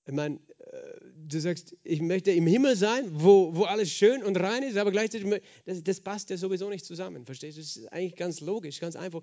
[0.06, 4.36] Ich meine, äh, du sagst, ich möchte im Himmel sein, wo, wo alles schön und
[4.36, 7.26] rein ist, aber gleichzeitig, das, das passt ja sowieso nicht zusammen.
[7.26, 7.62] Verstehst du?
[7.62, 9.22] Das ist eigentlich ganz logisch, ganz einfach.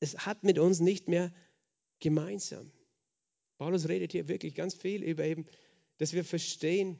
[0.00, 1.32] Es hat mit uns nicht mehr
[2.00, 2.72] gemeinsam.
[3.62, 5.46] Paulus redet hier wirklich ganz viel über eben,
[5.98, 6.98] dass wir verstehen,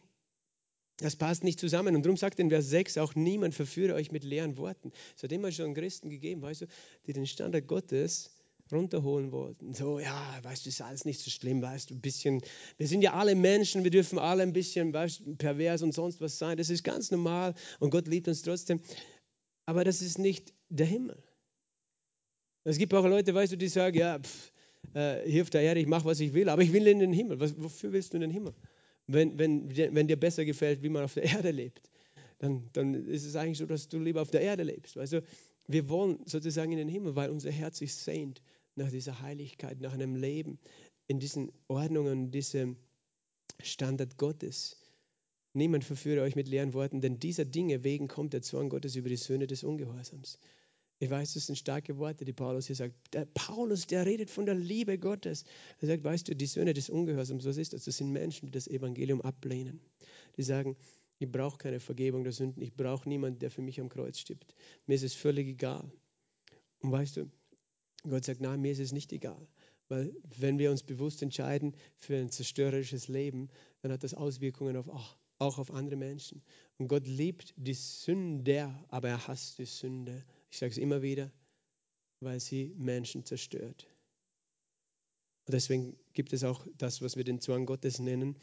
[0.99, 1.97] das passt nicht zusammen.
[1.97, 4.93] Und darum sagt in Vers 6 auch niemand verführe euch mit leeren Worten.
[5.17, 6.67] Es hat immer schon Christen gegeben, weißt du,
[7.09, 8.31] die den Standard Gottes
[8.71, 9.75] runterholen wollten.
[9.75, 12.41] So, ja, weißt du, ist alles nicht so schlimm, weißt du, ein bisschen,
[12.77, 16.39] wir sind ja alle Menschen, wir dürfen alle ein bisschen weißt, pervers und sonst was
[16.39, 16.59] sein.
[16.59, 18.81] Das ist ganz normal und Gott liebt uns trotzdem.
[19.67, 21.21] Aber das ist nicht der Himmel.
[22.63, 24.53] Es gibt auch Leute, weißt du, die sagen, ja, pff,
[24.95, 27.13] äh, hier auf der Erde, ich mache, was ich will, aber ich will in den
[27.13, 27.41] Himmel.
[27.41, 28.55] Was, wofür willst du in den Himmel?
[29.07, 31.91] Wenn, wenn, wenn dir besser gefällt, wie man auf der Erde lebt,
[32.39, 34.97] dann, dann ist es eigentlich so, dass du lieber auf der Erde lebst.
[34.97, 35.23] Du?
[35.69, 38.43] Wir wollen sozusagen in den Himmel, weil unser Herz sich sehnt
[38.75, 40.59] nach dieser Heiligkeit, nach einem Leben
[41.07, 42.77] in diesen Ordnungen, diesem
[43.61, 44.77] Standard Gottes.
[45.53, 49.09] Niemand verführe euch mit leeren Worten, denn dieser Dinge wegen kommt der Zorn Gottes über
[49.09, 50.39] die Söhne des Ungehorsams.
[51.03, 52.95] Ich weiß, das sind starke Worte, die Paulus hier sagt.
[53.13, 55.45] Der Paulus, der redet von der Liebe Gottes.
[55.81, 57.87] Er sagt, weißt du, die Söhne des Ungehorsams, was ist das?
[57.87, 59.81] Das sind Menschen, die das Evangelium ablehnen.
[60.37, 60.77] Die sagen,
[61.19, 64.55] ich brauche keine Vergebung der Sünden, ich brauche niemanden, der für mich am Kreuz stirbt.
[64.87, 65.91] Mir ist es völlig egal.
[66.79, 67.29] Und weißt du,
[68.09, 69.49] Gott sagt, nein, mir ist es nicht egal.
[69.89, 73.49] Weil wenn wir uns bewusst entscheiden für ein zerstörerisches Leben,
[73.81, 74.89] dann hat das Auswirkungen auf,
[75.39, 76.45] auch auf andere Menschen.
[76.79, 81.33] Und Gott liebt die Sünder, aber er hasst die Sünde ich sage es immer wieder,
[82.21, 83.87] weil sie Menschen zerstört.
[85.47, 88.37] Und deswegen gibt es auch das, was wir den Zwang Gottes nennen.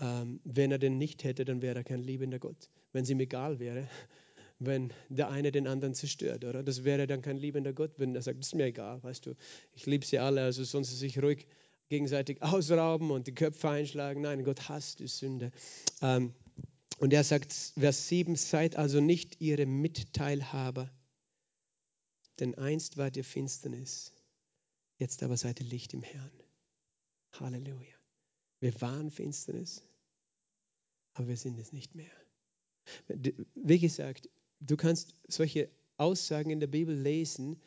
[0.00, 2.70] Ähm, wenn er den nicht hätte, dann wäre er kein liebender Gott.
[2.92, 3.86] Wenn es ihm egal wäre,
[4.58, 6.62] wenn der eine den anderen zerstört, oder?
[6.62, 9.34] Das wäre dann kein liebender Gott, wenn er sagt, das ist mir egal, weißt du,
[9.74, 11.46] ich liebe sie alle, also sonst ist sich ruhig
[11.90, 14.22] gegenseitig ausrauben und die Köpfe einschlagen.
[14.22, 15.52] Nein, Gott hasst die Sünde.
[16.00, 16.32] Ähm,
[16.98, 20.90] und er sagt, Vers 7, seid also nicht ihre Mitteilhaber,
[22.38, 24.12] denn einst wart ihr Finsternis,
[24.98, 26.32] jetzt aber seid ihr Licht im Herrn.
[27.32, 27.94] Halleluja.
[28.60, 29.82] Wir waren Finsternis,
[31.14, 32.12] aber wir sind es nicht mehr.
[33.54, 34.28] Wie gesagt,
[34.60, 37.60] du kannst solche Aussagen in der Bibel lesen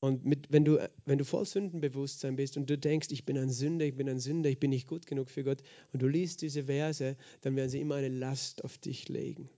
[0.00, 3.50] und mit, wenn, du, wenn du voll Sündenbewusstsein bist und du denkst, ich bin ein
[3.50, 6.42] Sünder, ich bin ein Sünder, ich bin nicht gut genug für Gott und du liest
[6.42, 9.48] diese Verse, dann werden sie immer eine Last auf dich legen.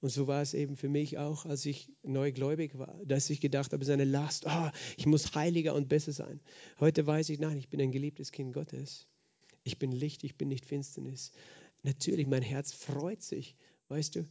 [0.00, 3.72] Und so war es eben für mich auch, als ich neugläubig war, dass ich gedacht
[3.72, 6.40] habe, es ist eine Last, oh, ich muss heiliger und besser sein.
[6.78, 9.08] Heute weiß ich, nein, ich bin ein geliebtes Kind Gottes.
[9.64, 11.32] Ich bin Licht, ich bin nicht Finsternis.
[11.82, 13.56] Natürlich, mein Herz freut sich,
[13.88, 14.28] weißt du,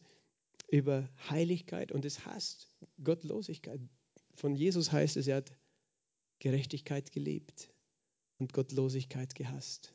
[0.69, 2.67] über Heiligkeit und es hasst
[3.03, 3.81] Gottlosigkeit.
[4.35, 5.51] Von Jesus heißt es, er hat
[6.39, 7.73] Gerechtigkeit gelebt
[8.37, 9.93] und Gottlosigkeit gehasst.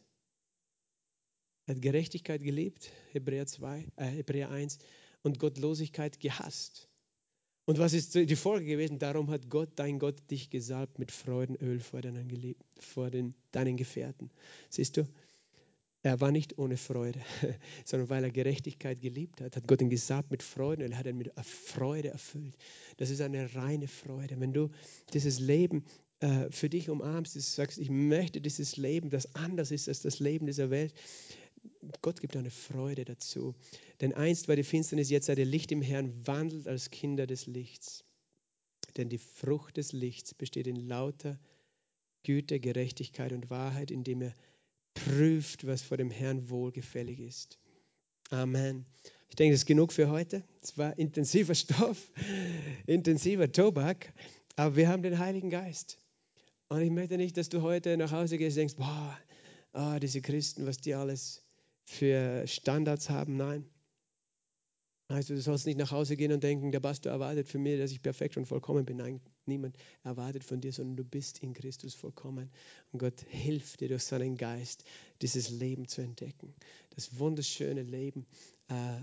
[1.66, 4.78] Er hat Gerechtigkeit gelebt, Hebräer, 2, äh, Hebräer 1,
[5.22, 6.88] und Gottlosigkeit gehasst.
[7.64, 8.98] Und was ist die Folge gewesen?
[8.98, 14.30] Darum hat Gott, dein Gott, dich gesalbt mit Freudenöl vor deinen, vor den, deinen Gefährten.
[14.68, 15.06] Siehst du,
[16.02, 17.20] er war nicht ohne Freude,
[17.84, 21.30] sondern weil er Gerechtigkeit geliebt hat, hat Gott ihn gesalbt mit Freudenöl, hat ihn mit
[21.44, 22.56] Freude erfüllt.
[22.96, 24.40] Das ist eine reine Freude.
[24.40, 24.70] Wenn du
[25.14, 25.84] dieses Leben
[26.18, 30.46] äh, für dich umarmst, sagst, ich möchte dieses Leben, das anders ist als das Leben
[30.46, 30.92] dieser Welt,
[32.00, 33.54] Gott gibt eine Freude dazu.
[34.00, 37.46] Denn einst war die Finsternis, jetzt sei der Licht im Herrn, wandelt als Kinder des
[37.46, 38.04] Lichts.
[38.96, 41.38] Denn die Frucht des Lichts besteht in lauter
[42.24, 44.34] Güte, Gerechtigkeit und Wahrheit, indem er
[44.94, 47.58] prüft, was vor dem Herrn wohlgefällig ist.
[48.30, 48.86] Amen.
[49.28, 50.44] Ich denke, das ist genug für heute.
[50.60, 52.10] Es war intensiver Stoff,
[52.86, 54.12] intensiver Tobak,
[54.56, 55.98] aber wir haben den Heiligen Geist.
[56.68, 59.18] Und ich möchte nicht, dass du heute nach Hause gehst und denkst, boah,
[59.72, 61.41] oh, diese Christen, was die alles
[61.84, 63.36] für Standards haben.
[63.36, 63.66] Nein.
[65.08, 67.92] Also du sollst nicht nach Hause gehen und denken, der Pastor erwartet von mir, dass
[67.92, 68.96] ich perfekt und vollkommen bin.
[68.96, 72.50] Nein, niemand erwartet von dir, sondern du bist in Christus vollkommen.
[72.92, 74.84] Und Gott hilft dir durch seinen Geist,
[75.20, 76.54] dieses Leben zu entdecken.
[76.94, 78.26] Das wunderschöne Leben
[78.68, 79.00] äh,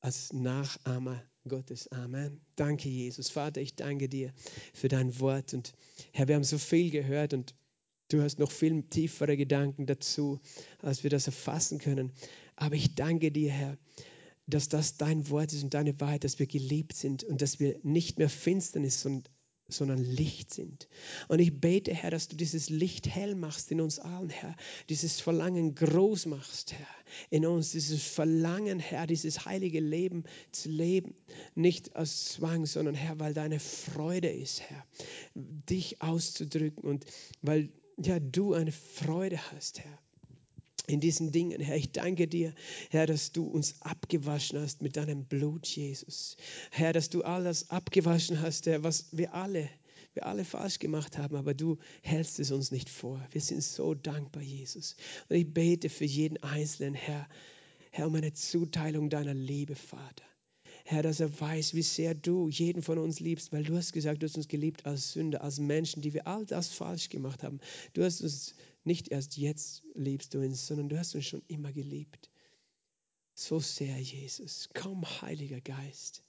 [0.00, 1.86] als Nachahmer Gottes.
[1.92, 2.40] Amen.
[2.56, 3.30] Danke, Jesus.
[3.30, 4.32] Vater, ich danke dir
[4.74, 5.54] für dein Wort.
[5.54, 5.74] Und
[6.12, 7.54] Herr, wir haben so viel gehört und
[8.12, 10.38] Du hast noch viel tiefere Gedanken dazu,
[10.82, 12.12] als wir das erfassen können.
[12.56, 13.78] Aber ich danke dir, Herr,
[14.46, 17.78] dass das dein Wort ist und deine Wahrheit, dass wir geliebt sind und dass wir
[17.82, 19.32] nicht mehr Finsternis, sondern
[19.68, 20.88] sondern Licht sind.
[21.28, 24.54] Und ich bete, Herr, dass du dieses Licht hell machst in uns allen, Herr.
[24.90, 26.86] Dieses Verlangen groß machst, Herr,
[27.30, 27.72] in uns.
[27.72, 31.14] Dieses Verlangen, Herr, dieses heilige Leben zu leben.
[31.54, 34.84] Nicht aus Zwang, sondern, Herr, weil deine Freude ist, Herr,
[35.34, 37.06] dich auszudrücken und
[37.40, 39.98] weil ja, du eine Freude hast, Herr.
[40.86, 42.54] In diesen Dingen, Herr, ich danke dir,
[42.90, 46.36] Herr, dass du uns abgewaschen hast mit deinem Blut, Jesus.
[46.70, 49.68] Herr, dass du alles abgewaschen hast, Herr, was wir alle,
[50.14, 53.24] wir alle falsch gemacht haben, aber du hältst es uns nicht vor.
[53.30, 54.96] Wir sind so dankbar, Jesus.
[55.28, 57.28] Und ich bete für jeden Einzelnen, Herr,
[57.92, 60.24] Herr, um eine Zuteilung deiner Liebe, Vater.
[60.84, 64.22] Herr, dass er weiß, wie sehr du jeden von uns liebst, weil du hast gesagt,
[64.22, 67.60] du hast uns geliebt als Sünder, als Menschen, die wir all das falsch gemacht haben.
[67.92, 68.54] Du hast uns
[68.84, 72.30] nicht erst jetzt liebst du uns, sondern du hast uns schon immer geliebt.
[73.34, 74.68] So sehr, Jesus.
[74.74, 76.24] Komm, Heiliger Geist.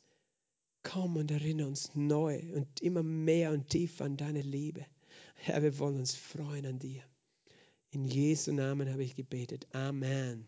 [0.84, 4.86] Komm und erinnere uns neu und immer mehr und tiefer an deine Liebe.
[5.36, 7.04] Herr, wir wollen uns freuen an dir.
[7.91, 9.68] In Jesu Namen habe ich gebetet.
[9.72, 10.47] Amen.